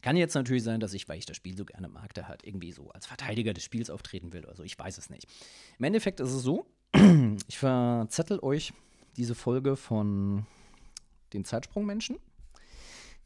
[0.00, 2.44] Kann jetzt natürlich sein, dass ich, weil ich das Spiel so gerne mag, da halt
[2.44, 4.62] irgendwie so als Verteidiger des Spiels auftreten will oder so.
[4.62, 5.26] Ich weiß es nicht.
[5.78, 6.66] Im Endeffekt ist es so,
[7.48, 8.72] ich verzettel euch
[9.16, 10.46] diese Folge von
[11.32, 12.18] den Zeitsprungmenschen.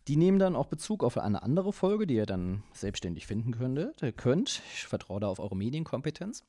[0.08, 4.02] Die nehmen dann auch Bezug auf eine andere Folge, die ihr dann selbstständig finden könntet.
[4.02, 4.62] Ihr könnt.
[4.74, 6.44] Ich vertraue da auf eure Medienkompetenz.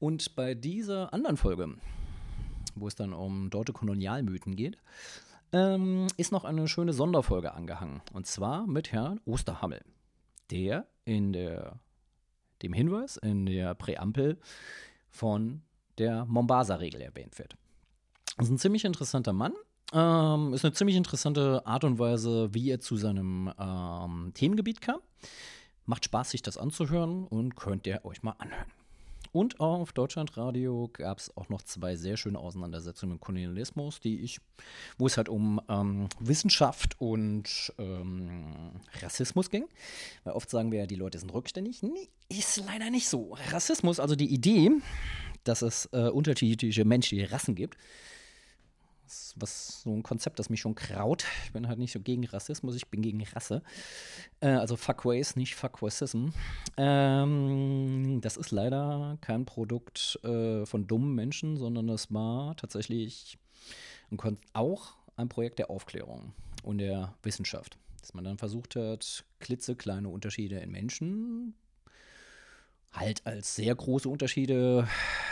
[0.00, 1.76] Und bei dieser anderen Folge,
[2.74, 4.78] wo es dann um deutsche Kolonialmythen geht,
[5.52, 8.02] ähm, ist noch eine schöne Sonderfolge angehangen.
[8.12, 9.82] Und zwar mit Herrn Osterhammel,
[10.50, 11.78] der in der,
[12.62, 14.38] dem Hinweis in der Präambel
[15.08, 15.62] von
[15.98, 17.56] der Mombasa-Regel erwähnt wird.
[18.36, 19.52] Das ist ein ziemlich interessanter Mann.
[19.92, 25.00] Ähm, ist eine ziemlich interessante Art und Weise, wie er zu seinem ähm, Themengebiet kam.
[25.86, 28.66] Macht Spaß, sich das anzuhören und könnt ihr euch mal anhören.
[29.34, 34.38] Und auf Deutschlandradio gab es auch noch zwei sehr schöne Auseinandersetzungen mit Kolonialismus, die ich,
[34.96, 39.64] wo es halt um ähm, Wissenschaft und ähm, Rassismus ging.
[40.22, 41.82] Weil oft sagen wir ja, die Leute sind rückständig.
[41.82, 43.36] Nee, ist leider nicht so.
[43.50, 44.70] Rassismus, also die Idee,
[45.42, 47.76] dass es äh, unterschiedliche menschliche Rassen gibt,
[49.36, 51.24] was so ein Konzept, das mich schon kraut.
[51.44, 53.62] Ich bin halt nicht so gegen Rassismus, ich bin gegen Rasse.
[54.40, 56.28] Äh, also Fuckways, nicht Fuckwaysism.
[56.76, 63.38] Ähm, das ist leider kein Produkt äh, von dummen Menschen, sondern das war tatsächlich
[64.10, 67.78] ein auch ein Projekt der Aufklärung und der Wissenschaft.
[68.00, 71.54] Dass man dann versucht hat, klitzekleine Unterschiede in Menschen
[72.94, 74.88] halt als sehr große Unterschiede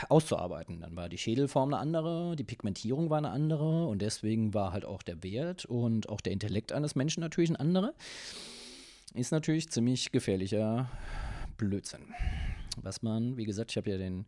[0.08, 0.80] auszuarbeiten.
[0.80, 4.84] Dann war die Schädelform eine andere, die Pigmentierung war eine andere und deswegen war halt
[4.84, 7.94] auch der Wert und auch der Intellekt eines Menschen natürlich ein anderer.
[9.14, 10.90] Ist natürlich ziemlich gefährlicher
[11.56, 12.02] Blödsinn.
[12.80, 14.26] Was man, wie gesagt, ich habe ja den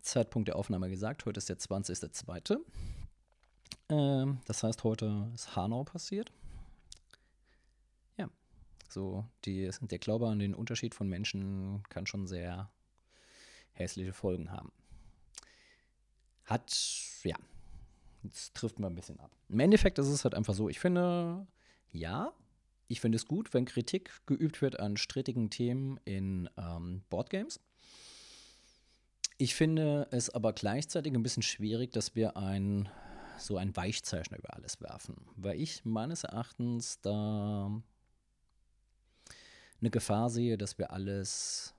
[0.00, 2.58] Zeitpunkt der Aufnahme gesagt, heute ist der 20.02.
[3.90, 6.32] Ähm, das heißt, heute ist Hanau passiert.
[8.92, 12.70] So, die, der Glaube an den Unterschied von Menschen kann schon sehr
[13.72, 14.72] hässliche Folgen haben.
[16.44, 16.72] Hat,
[17.22, 17.36] ja,
[18.24, 19.30] jetzt trifft man ein bisschen ab.
[19.48, 21.46] Im Endeffekt ist es halt einfach so, ich finde,
[21.92, 22.32] ja,
[22.88, 27.60] ich finde es gut, wenn Kritik geübt wird an strittigen Themen in ähm, Boardgames.
[29.38, 32.88] Ich finde es aber gleichzeitig ein bisschen schwierig, dass wir ein
[33.38, 37.70] so ein Weichzeichner über alles werfen, weil ich meines Erachtens da
[39.80, 41.74] eine Gefahr sehe, dass wir alles,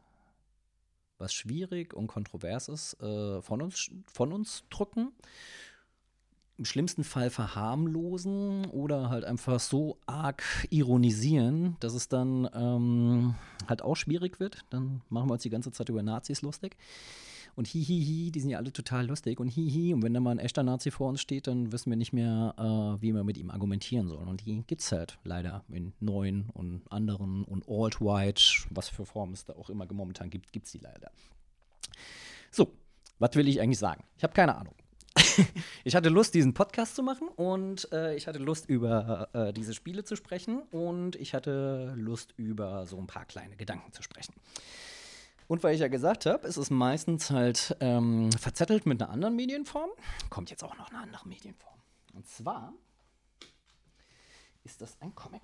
[1.17, 5.11] was schwierig und kontrovers ist, äh, von, uns, von uns drücken.
[6.57, 13.35] Im schlimmsten Fall verharmlosen oder halt einfach so arg ironisieren, dass es dann ähm,
[13.67, 14.63] halt auch schwierig wird.
[14.69, 16.77] Dann machen wir uns die ganze Zeit über Nazis lustig
[17.55, 19.93] und hihihi, die sind ja alle total lustig und hihi.
[19.93, 22.55] Und wenn da mal ein echter Nazi vor uns steht, dann wissen wir nicht mehr,
[22.57, 24.27] äh, wie wir mit ihm argumentieren sollen.
[24.27, 29.33] Und die gibt es halt leider in neuen und anderen und alt-white, was für Formen
[29.33, 31.11] es da auch immer momentan gibt, gibt es die leider.
[32.51, 32.71] So,
[33.19, 34.03] was will ich eigentlich sagen?
[34.17, 34.75] Ich habe keine Ahnung.
[35.83, 39.73] ich hatte Lust, diesen Podcast zu machen und äh, ich hatte Lust, über äh, diese
[39.73, 44.33] Spiele zu sprechen und ich hatte Lust, über so ein paar kleine Gedanken zu sprechen.
[45.51, 49.35] Und weil ich ja gesagt habe, es ist meistens halt ähm, verzettelt mit einer anderen
[49.35, 49.89] Medienform,
[50.29, 51.77] kommt jetzt auch noch eine andere Medienform.
[52.13, 52.71] Und zwar
[54.63, 55.41] ist das ein Comic.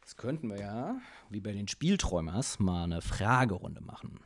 [0.00, 0.96] Jetzt könnten wir ja,
[1.30, 4.18] wie bei den Spielträumers, mal eine Fragerunde machen.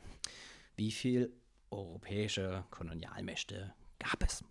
[0.75, 1.31] Wie viel
[1.69, 4.43] europäische Kolonialmächte gab es?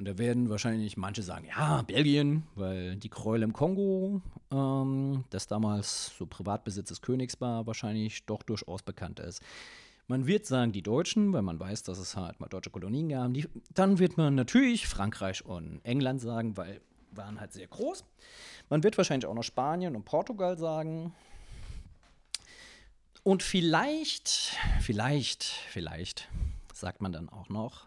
[0.00, 5.46] Und da werden wahrscheinlich manche sagen, ja, Belgien, weil die Gräuel im Kongo, ähm, das
[5.46, 9.42] damals so Privatbesitz des Königs war, wahrscheinlich doch durchaus bekannt ist.
[10.06, 13.34] Man wird sagen, die Deutschen, weil man weiß, dass es halt mal deutsche Kolonien gab.
[13.34, 18.02] Die, dann wird man natürlich Frankreich und England sagen, weil waren halt sehr groß.
[18.70, 21.12] Man wird wahrscheinlich auch noch Spanien und Portugal sagen.
[23.22, 26.30] Und vielleicht, vielleicht, vielleicht
[26.72, 27.84] sagt man dann auch noch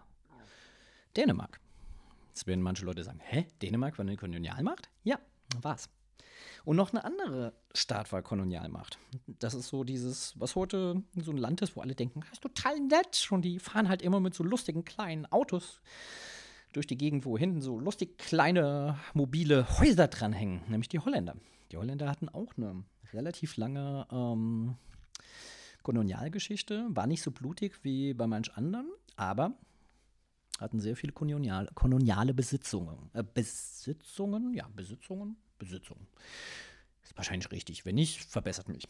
[1.18, 1.63] Dänemark.
[2.34, 4.90] Jetzt werden manche Leute sagen, hä, Dänemark war eine Kolonialmacht?
[5.04, 5.20] Ja,
[5.62, 5.88] war's.
[6.66, 8.98] Und noch eine andere Staat war Kolonialmacht.
[9.28, 12.42] Das ist so dieses, was heute so ein Land ist, wo alle denken, das ist
[12.42, 13.28] total nett.
[13.30, 15.80] Und die fahren halt immer mit so lustigen kleinen Autos
[16.72, 21.36] durch die Gegend, wo hinten so lustig kleine mobile Häuser dranhängen, nämlich die Holländer.
[21.72, 24.76] Die Holländer hatten auch eine relativ lange ähm,
[25.84, 29.54] Kolonialgeschichte, war nicht so blutig wie bei manch anderen, aber
[30.60, 33.10] hatten sehr viele kolonial, koloniale Besitzungen.
[33.14, 34.54] Äh, Besitzungen?
[34.54, 35.36] Ja, Besitzungen?
[35.58, 36.08] Besitzungen.
[37.04, 37.86] Ist wahrscheinlich richtig.
[37.86, 38.88] Wenn nicht, verbessert mich.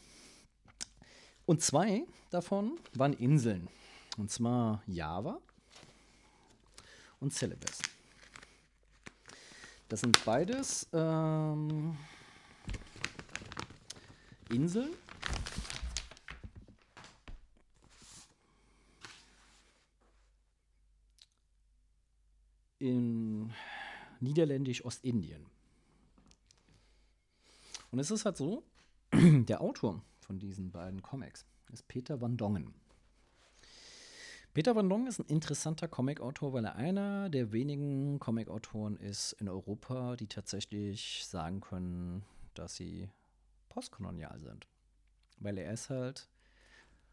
[1.45, 3.67] Und zwei davon waren Inseln.
[4.17, 5.39] Und zwar Java
[7.19, 7.79] und Celebes.
[9.89, 11.97] Das sind beides ähm,
[14.49, 14.91] Inseln
[22.83, 23.53] in
[24.19, 25.45] Niederländisch-Ostindien.
[27.91, 28.63] Und es ist halt so,
[29.13, 32.73] der Autor von diesen beiden Comics ist Peter Van Dongen.
[34.53, 39.47] Peter Van Dongen ist ein interessanter Comicautor, weil er einer der wenigen Comicautoren ist in
[39.47, 43.09] Europa, die tatsächlich sagen können, dass sie
[43.69, 44.67] postkolonial sind.
[45.39, 46.27] Weil er ist halt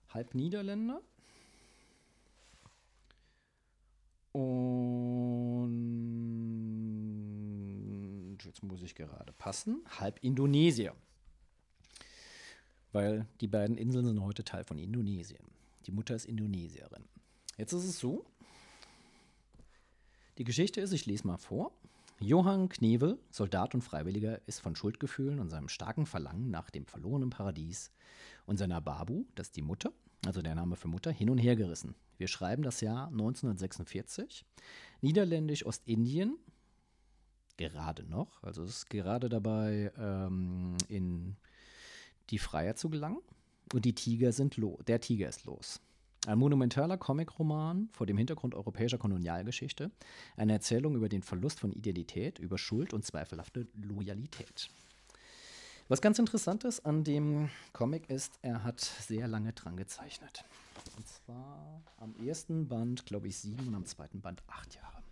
[0.09, 1.01] halb Niederländer
[4.33, 5.71] und
[8.45, 10.95] jetzt muss ich gerade passen, halb Indonesier.
[12.93, 15.45] Weil die beiden Inseln sind heute Teil von Indonesien.
[15.87, 17.05] Die Mutter ist Indonesierin.
[17.57, 18.25] Jetzt ist es so,
[20.39, 21.73] die Geschichte ist, ich lese mal vor.
[22.19, 27.31] Johann Knevel, Soldat und Freiwilliger, ist von Schuldgefühlen und seinem starken Verlangen nach dem verlorenen
[27.31, 27.91] Paradies
[28.47, 29.93] und seiner Babu, das ist die Mutter,
[30.27, 31.95] also der Name für Mutter, hin und her gerissen.
[32.21, 34.45] Wir schreiben das Jahr 1946.
[35.01, 36.37] Niederländisch Ostindien,
[37.57, 41.37] gerade noch, also es ist gerade dabei, ähm, in
[42.29, 43.23] die Freiheit zu gelangen.
[43.73, 44.81] Und die Tiger sind los.
[44.87, 45.81] Der Tiger ist los.
[46.27, 49.91] Ein monumentaler Comicroman vor dem Hintergrund europäischer Kolonialgeschichte.
[50.37, 54.69] Eine Erzählung über den Verlust von Identität, über Schuld und zweifelhafte Loyalität.
[55.91, 60.45] Was ganz interessant ist an dem Comic ist, er hat sehr lange dran gezeichnet.
[60.97, 65.03] Und zwar am ersten Band, glaube ich, sieben und am zweiten Band acht Jahre.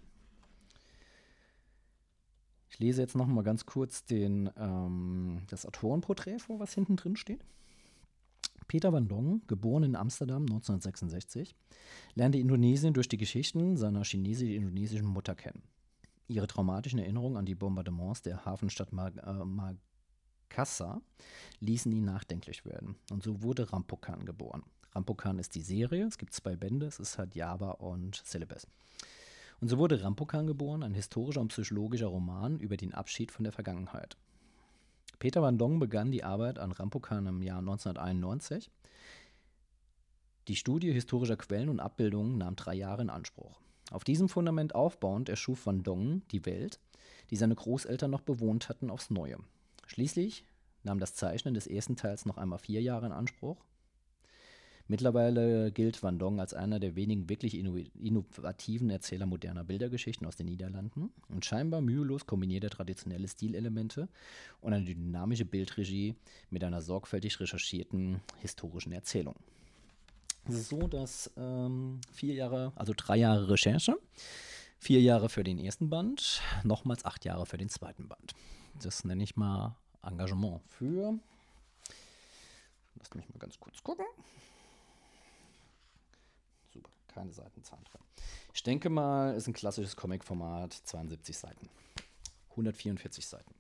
[2.71, 7.17] Ich lese jetzt noch mal ganz kurz den, ähm, das Autorenporträt vor, was hinten drin
[7.17, 7.45] steht.
[8.69, 11.57] Peter Van Dong, geboren in Amsterdam 1966,
[12.15, 15.65] lernte Indonesien durch die Geschichten seiner chinesisch-indonesischen Mutter kennen.
[16.29, 19.79] Ihre traumatischen Erinnerungen an die Bombardements der Hafenstadt Mag äh,
[20.49, 21.03] Makassar
[21.61, 22.97] ließen ihn nachdenklich werden.
[23.11, 24.63] Und so wurde Rampokan geboren.
[24.93, 28.67] Rampokan ist die Serie, es gibt zwei Bände, es ist halt Java und Celebes.
[29.61, 33.53] Und so wurde Rampokan geboren, ein historischer und psychologischer Roman über den Abschied von der
[33.53, 34.17] Vergangenheit.
[35.19, 38.71] Peter Van Dong begann die Arbeit an Rampokan im Jahr 1991.
[40.47, 43.61] Die Studie historischer Quellen und Abbildungen nahm drei Jahre in Anspruch.
[43.91, 46.81] Auf diesem Fundament aufbauend erschuf Van Dong die Welt,
[47.31, 49.39] die seine Großeltern noch bewohnt hatten, aufs Neue.
[49.89, 50.45] Schließlich
[50.85, 53.57] nahm das Zeichnen des ersten Teils noch einmal vier Jahre in Anspruch.
[54.87, 60.47] Mittlerweile gilt Van Dong als einer der wenigen wirklich innovativen Erzähler moderner Bildergeschichten aus den
[60.47, 64.09] Niederlanden und scheinbar mühelos kombiniert er traditionelle Stilelemente
[64.61, 66.15] und eine dynamische Bildregie
[66.49, 69.37] mit einer sorgfältig recherchierten historischen Erzählung.
[70.47, 73.99] Es ist so, dass ähm, vier Jahre, also drei Jahre Recherche,
[74.79, 78.35] vier Jahre für den ersten Band, nochmals acht Jahre für den zweiten Band.
[78.83, 81.19] Das nenne ich mal Engagement für.
[82.97, 84.07] Lass mich mal ganz kurz gucken
[87.19, 88.01] keine Seitenzahlen drin.
[88.55, 91.69] Ich denke mal, ist ein klassisches Comic-Format, 72 Seiten.
[92.51, 93.55] 144 Seiten.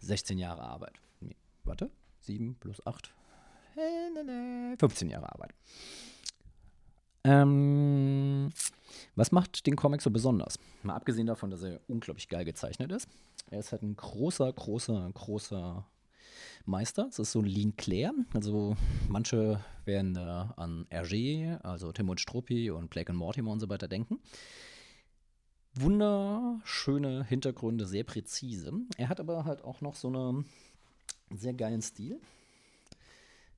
[0.00, 0.94] 16 Jahre Arbeit.
[1.20, 1.90] Nee, warte,
[2.20, 3.12] 7 plus 8.
[4.78, 5.54] 15 Jahre Arbeit.
[7.24, 8.50] Ähm,
[9.14, 10.58] Was macht den Comic so besonders?
[10.82, 13.08] Mal abgesehen davon, dass er unglaublich geil gezeichnet ist.
[13.50, 15.86] Er ist halt ein großer, großer, großer
[16.64, 17.06] Meister.
[17.08, 18.14] Es ist so ein Lean Claire.
[18.34, 18.76] Also
[19.08, 23.68] manche werden da an Hergé, also Tim und Struppi und Blake und Mortimer und so
[23.68, 24.18] weiter denken.
[25.74, 28.72] Wunderschöne Hintergründe, sehr präzise.
[28.96, 30.44] Er hat aber halt auch noch so einen
[31.30, 32.20] sehr geilen Stil,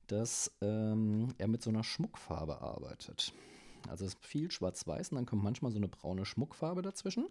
[0.07, 3.33] dass ähm, er mit so einer Schmuckfarbe arbeitet.
[3.87, 7.27] Also es ist viel schwarz-weiß und dann kommt manchmal so eine braune Schmuckfarbe dazwischen.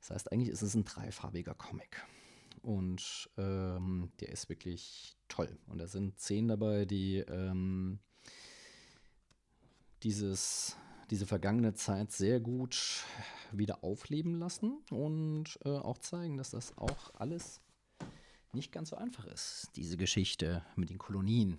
[0.00, 2.04] Das heißt, eigentlich ist es ein dreifarbiger Comic.
[2.62, 5.58] Und ähm, der ist wirklich toll.
[5.66, 7.98] Und da sind Szenen dabei, die ähm,
[10.02, 10.76] dieses,
[11.10, 13.04] diese vergangene Zeit sehr gut
[13.50, 17.60] wieder aufleben lassen und äh, auch zeigen, dass das auch alles
[18.54, 21.58] nicht ganz so einfach ist, diese Geschichte mit den Kolonien.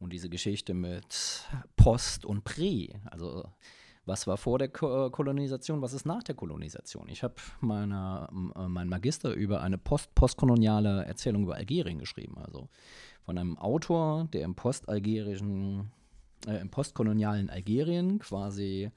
[0.00, 3.44] Und diese Geschichte mit Post und Prä, also
[4.06, 7.08] was war vor der Ko Kolonisation, was ist nach der Kolonisation.
[7.08, 12.68] Ich habe meine, äh, meinen Magister über eine post postkoloniale Erzählung über Algerien geschrieben, also
[13.24, 15.90] von einem Autor, der im postalgerischen,
[16.46, 18.90] äh, im postkolonialen Algerien quasi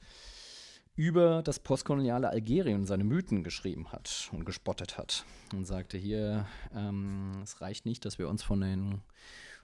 [0.98, 5.24] über das postkoloniale Algerien seine Mythen geschrieben hat und gespottet hat
[5.54, 9.02] und sagte hier, ähm, es reicht nicht, dass wir uns von den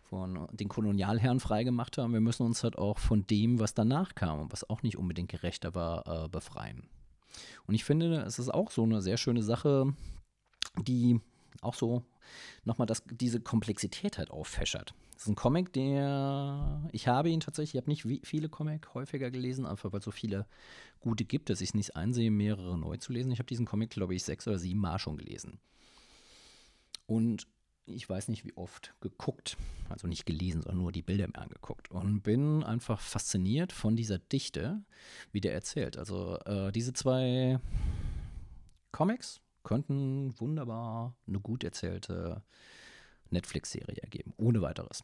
[0.04, 2.14] von den Kolonialherren freigemacht haben.
[2.14, 5.32] Wir müssen uns halt auch von dem, was danach kam und was auch nicht unbedingt
[5.32, 6.88] gerechter war, äh, befreien.
[7.66, 9.92] Und ich finde, es ist auch so eine sehr schöne Sache,
[10.80, 11.20] die
[11.62, 12.04] auch so
[12.64, 14.94] nochmal das, diese Komplexität halt auffächert.
[15.14, 19.32] Das ist ein Comic, der, ich habe ihn tatsächlich, ich habe nicht viele Comic häufiger
[19.32, 20.46] gelesen, einfach weil es so viele
[21.00, 23.32] gute gibt, dass ich es nicht einsehe, mehrere neu zu lesen.
[23.32, 25.60] Ich habe diesen Comic, glaube ich, sechs oder sieben Mal schon gelesen.
[27.06, 27.48] Und
[27.86, 29.58] ich weiß nicht wie oft geguckt,
[29.90, 34.20] also nicht gelesen, sondern nur die Bilder mir angeguckt und bin einfach fasziniert von dieser
[34.20, 34.84] Dichte,
[35.32, 35.98] wie der erzählt.
[35.98, 37.60] Also äh, diese zwei
[38.92, 42.44] Comics könnten wunderbar eine gut erzählte
[43.30, 45.04] Netflix-Serie ergeben, ohne weiteres.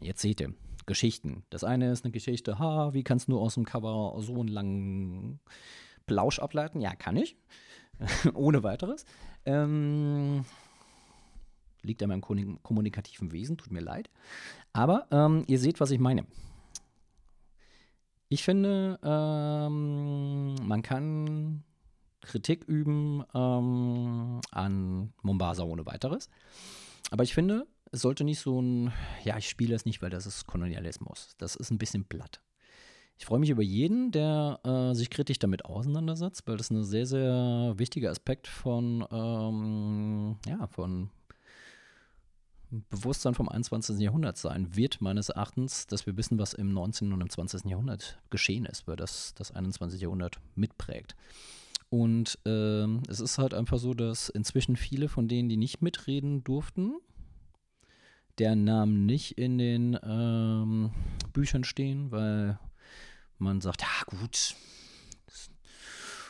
[0.00, 0.54] Jetzt seht ihr,
[0.86, 1.44] Geschichten.
[1.50, 5.40] Das eine ist eine Geschichte, ha, wie kannst du aus dem Cover so einen langen
[6.06, 6.80] Plausch ableiten?
[6.80, 7.36] Ja, kann ich.
[8.34, 9.04] ohne weiteres.
[9.44, 10.44] Ähm,
[11.82, 12.22] Liegt an meinem
[12.62, 14.08] kommunikativen Wesen, tut mir leid.
[14.72, 16.26] Aber ähm, ihr seht, was ich meine.
[18.28, 21.64] Ich finde, ähm, man kann
[22.22, 26.30] Kritik üben ähm, an Mombasa ohne weiteres.
[27.10, 28.92] Aber ich finde, es sollte nicht so ein,
[29.24, 31.34] ja, ich spiele das nicht, weil das ist Kolonialismus.
[31.38, 32.40] Das ist ein bisschen platt.
[33.18, 37.06] Ich freue mich über jeden, der äh, sich kritisch damit auseinandersetzt, weil das ein sehr,
[37.06, 41.10] sehr wichtiger Aspekt von, ähm, ja, von
[42.88, 43.98] Bewusstsein vom 21.
[43.98, 47.12] Jahrhundert sein wird, meines Erachtens, dass wir wissen, was im 19.
[47.12, 47.66] und im 20.
[47.66, 50.00] Jahrhundert geschehen ist, weil das das 21.
[50.00, 51.14] Jahrhundert mitprägt.
[51.92, 56.42] Und äh, es ist halt einfach so, dass inzwischen viele von denen, die nicht mitreden
[56.42, 56.94] durften,
[58.38, 60.92] deren Namen nicht in den ähm,
[61.34, 62.58] Büchern stehen, weil
[63.36, 64.56] man sagt, ja gut,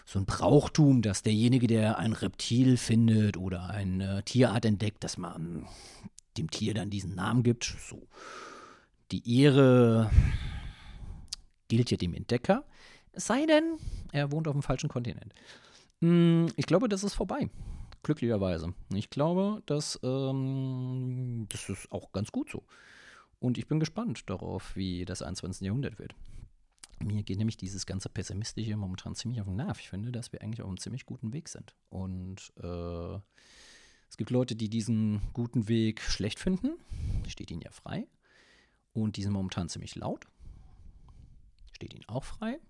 [0.05, 5.69] so ein Brauchtum, dass derjenige, der ein Reptil findet oder eine Tierart entdeckt, dass man
[6.39, 7.77] dem Tier dann diesen Namen gibt.
[7.89, 8.09] So.
[9.13, 10.11] Die Ehre
[11.69, 12.65] gilt ja dem Entdecker.
[13.13, 13.79] Es sei denn,
[14.13, 15.35] er wohnt auf dem falschen Kontinent.
[16.01, 17.51] Hm, ich glaube, das ist vorbei.
[18.03, 18.75] Glücklicherweise.
[18.93, 22.65] Ich glaube, dass, ähm, das ist auch ganz gut so.
[23.39, 25.67] Und ich bin gespannt darauf, wie das 21.
[25.67, 26.15] Jahrhundert wird.
[27.01, 29.81] Mir geht nämlich dieses ganze Pessimistische momentan ziemlich auf den Nerv.
[29.81, 31.75] Ich finde, dass wir eigentlich auf einem ziemlich guten Weg sind.
[31.89, 33.19] Und äh,
[34.09, 36.77] es gibt Leute, die diesen guten Weg schlecht finden.
[37.29, 38.07] Steht ihnen ja frei.
[38.93, 40.27] Und die sind momentan ziemlich laut.
[41.73, 42.61] Steht ihnen auch frei.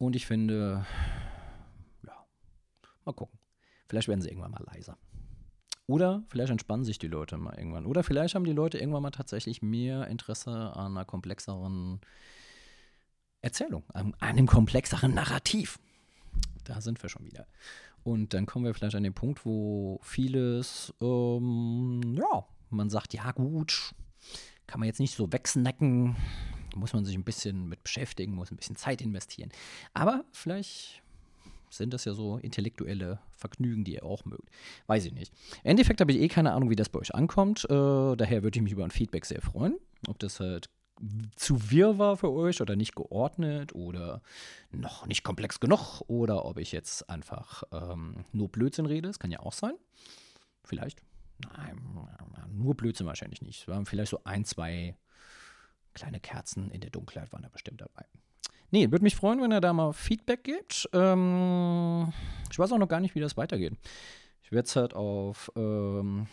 [0.00, 0.86] Und ich finde,
[2.06, 2.26] ja,
[3.04, 3.38] mal gucken.
[3.86, 4.96] Vielleicht werden sie irgendwann mal leiser.
[5.86, 7.84] Oder vielleicht entspannen sich die Leute mal irgendwann.
[7.84, 12.00] Oder vielleicht haben die Leute irgendwann mal tatsächlich mehr Interesse an einer komplexeren
[13.42, 15.78] Erzählung, an einem komplexeren Narrativ.
[16.64, 17.46] Da sind wir schon wieder.
[18.02, 23.32] Und dann kommen wir vielleicht an den Punkt, wo vieles, ähm, ja, man sagt, ja
[23.32, 23.94] gut,
[24.66, 26.16] kann man jetzt nicht so wegsnacken,
[26.76, 29.50] muss man sich ein bisschen mit beschäftigen, muss ein bisschen Zeit investieren.
[29.94, 31.02] Aber vielleicht
[31.70, 34.48] sind das ja so intellektuelle Vergnügen, die ihr auch mögt.
[34.86, 35.32] Weiß ich nicht.
[35.62, 37.64] Im Endeffekt habe ich eh keine Ahnung, wie das bei euch ankommt.
[37.64, 39.78] Äh, daher würde ich mich über ein Feedback sehr freuen.
[40.08, 40.68] Ob das halt
[41.36, 44.20] zu wirr war für euch oder nicht geordnet oder
[44.70, 49.08] noch nicht komplex genug oder ob ich jetzt einfach ähm, nur Blödsinn rede.
[49.08, 49.74] Das kann ja auch sein.
[50.64, 51.02] Vielleicht.
[51.56, 51.80] Nein,
[52.52, 53.62] nur Blödsinn wahrscheinlich nicht.
[53.62, 54.96] Es waren vielleicht so ein, zwei
[55.94, 58.04] kleine Kerzen in der Dunkelheit waren da bestimmt dabei.
[58.70, 60.88] Nee, würde mich freuen, wenn ihr da mal Feedback gebt.
[60.92, 62.12] Ähm,
[62.50, 63.74] ich weiß auch noch gar nicht, wie das weitergeht.
[64.42, 66.28] Ich werde es halt auf ähm,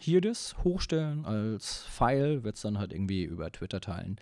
[0.00, 4.16] hier das hochstellen als File, werde es dann halt irgendwie über Twitter teilen.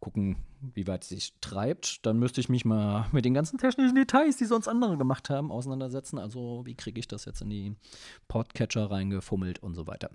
[0.00, 2.04] Gucken, wie weit es sich treibt.
[2.06, 5.52] Dann müsste ich mich mal mit den ganzen technischen Details, die sonst andere gemacht haben,
[5.52, 6.18] auseinandersetzen.
[6.18, 7.76] Also, wie kriege ich das jetzt in die
[8.28, 10.10] Podcatcher reingefummelt und so weiter.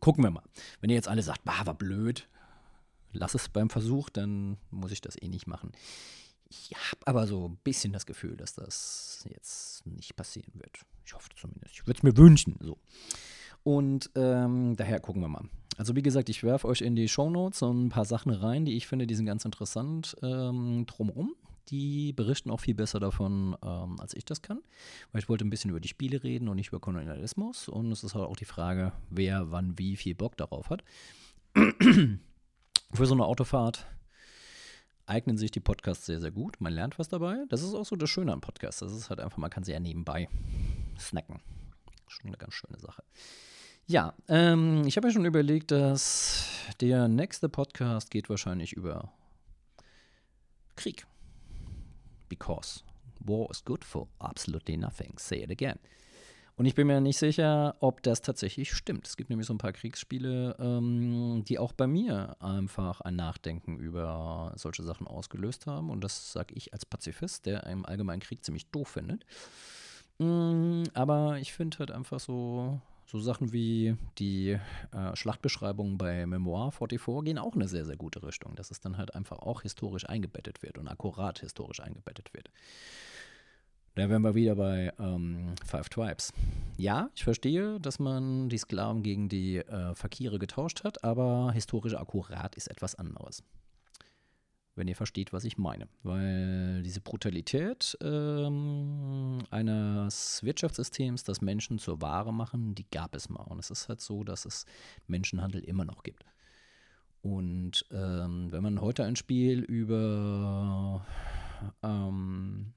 [0.00, 0.44] Gucken wir mal.
[0.80, 2.28] Wenn ihr jetzt alle sagt, bah, war blöd,
[3.12, 5.72] lass es beim Versuch, dann muss ich das eh nicht machen.
[6.48, 10.80] Ich habe aber so ein bisschen das Gefühl, dass das jetzt nicht passieren wird.
[11.04, 11.74] Ich hoffe zumindest.
[11.74, 12.56] Ich würde es mir wünschen.
[12.60, 12.76] So.
[13.62, 15.48] Und ähm, daher gucken wir mal.
[15.76, 18.76] Also wie gesagt, ich werfe euch in die Shownotes so ein paar Sachen rein, die
[18.76, 21.34] ich finde, die sind ganz interessant ähm, drumherum.
[21.68, 24.60] Die berichten auch viel besser davon, ähm, als ich das kann.
[25.12, 27.68] Weil ich wollte ein bisschen über die Spiele reden und nicht über Kolonialismus.
[27.68, 30.82] Und es ist halt auch die Frage, wer wann wie viel Bock darauf hat.
[32.92, 33.86] Für so eine Autofahrt
[35.06, 36.60] eignen sich die Podcasts sehr, sehr gut.
[36.60, 37.44] Man lernt was dabei.
[37.48, 38.80] Das ist auch so das Schöne an Podcasts.
[38.80, 40.28] Das ist halt einfach, man kann sie ja nebenbei
[40.98, 41.40] snacken.
[42.08, 43.02] Schon eine ganz schöne Sache.
[43.86, 46.46] Ja, ähm, ich habe mir schon überlegt, dass
[46.80, 49.12] der nächste Podcast geht wahrscheinlich über
[50.76, 51.06] Krieg.
[52.28, 52.82] Because
[53.18, 55.14] war is good for absolutely nothing.
[55.18, 55.78] Say it again.
[56.56, 59.06] Und ich bin mir nicht sicher, ob das tatsächlich stimmt.
[59.06, 63.78] Es gibt nämlich so ein paar Kriegsspiele, ähm, die auch bei mir einfach ein Nachdenken
[63.78, 65.90] über solche Sachen ausgelöst haben.
[65.90, 69.24] Und das sage ich als Pazifist, der im allgemeinen Krieg ziemlich doof findet.
[70.18, 74.58] Mm, aber ich finde halt einfach so, so Sachen wie die
[74.92, 78.54] äh, Schlachtbeschreibungen bei Memoir 44 gehen auch in eine sehr, sehr gute Richtung.
[78.54, 82.50] Dass es dann halt einfach auch historisch eingebettet wird und akkurat historisch eingebettet wird.
[83.96, 86.32] Da wären wir wieder bei ähm, Five Tribes.
[86.76, 91.94] Ja, ich verstehe, dass man die Sklaven gegen die äh, Fakire getauscht hat, aber historisch
[91.94, 93.42] akkurat ist etwas anderes.
[94.76, 95.88] Wenn ihr versteht, was ich meine.
[96.04, 103.42] Weil diese Brutalität ähm, eines Wirtschaftssystems, das Menschen zur Ware machen, die gab es mal.
[103.42, 104.64] Und es ist halt so, dass es
[105.08, 106.24] Menschenhandel immer noch gibt.
[107.22, 111.04] Und ähm, wenn man heute ein Spiel über
[111.82, 112.72] ähm,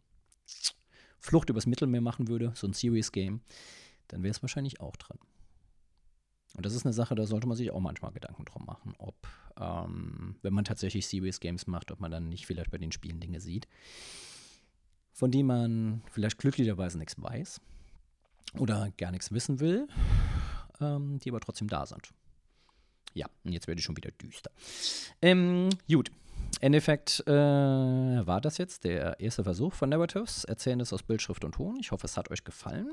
[1.24, 3.40] Flucht übers Mittelmeer machen würde, so ein Serious Game,
[4.10, 5.18] dann wäre es wahrscheinlich auch dran.
[6.56, 9.16] Und das ist eine Sache, da sollte man sich auch manchmal Gedanken drum machen, ob,
[9.58, 13.22] ähm, wenn man tatsächlich Serious Games macht, ob man dann nicht vielleicht bei den Spielen
[13.22, 13.70] Dinge sieht,
[15.14, 17.62] von denen man vielleicht glücklicherweise nichts weiß
[18.60, 19.88] oder gar nichts wissen will,
[20.82, 22.14] ähm, die aber trotzdem da sind.
[23.14, 24.52] Ja, und jetzt werde ich schon wieder düster.
[25.22, 26.12] Ähm, gut,
[26.62, 30.44] Endeffekt äh, war das jetzt der erste Versuch von Narratives.
[30.44, 31.78] Erzählen das aus Bildschrift und Ton.
[31.80, 32.90] Ich hoffe, es hat euch gefallen.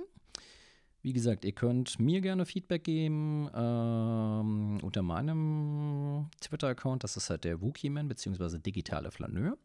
[1.02, 7.04] Wie gesagt, ihr könnt mir gerne Feedback geben ähm, unter meinem Twitter-Account.
[7.04, 8.58] Das ist halt der Wookieman bzw.
[8.58, 9.56] digitale Flaneur.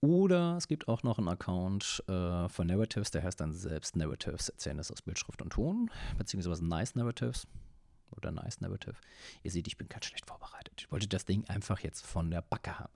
[0.00, 4.50] Oder es gibt auch noch einen Account äh, von Narratives, der heißt dann selbst Narratives,
[4.50, 7.46] erzählen das aus Bildschrift und Ton, beziehungsweise Nice Narratives
[8.10, 8.96] oder Nice Narrative.
[9.42, 10.74] Ihr seht, ich bin ganz schlecht vorbereitet.
[10.78, 12.92] Ich wollte das Ding einfach jetzt von der Backe haben.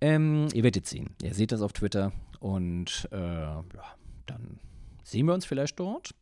[0.00, 1.14] Ähm, ihr werdet sehen.
[1.22, 3.94] Ihr seht das auf Twitter und äh, ja,
[4.26, 4.58] dann
[5.02, 6.14] sehen wir uns vielleicht dort.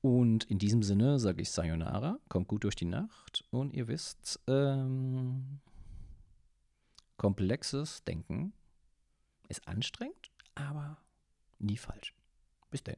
[0.00, 4.40] Und in diesem Sinne sage ich Sayonara, kommt gut durch die Nacht und ihr wisst,
[4.46, 5.60] ähm,
[7.16, 8.52] komplexes Denken
[9.48, 10.98] ist anstrengend, aber
[11.58, 12.14] nie falsch.
[12.70, 12.96] Bis dann.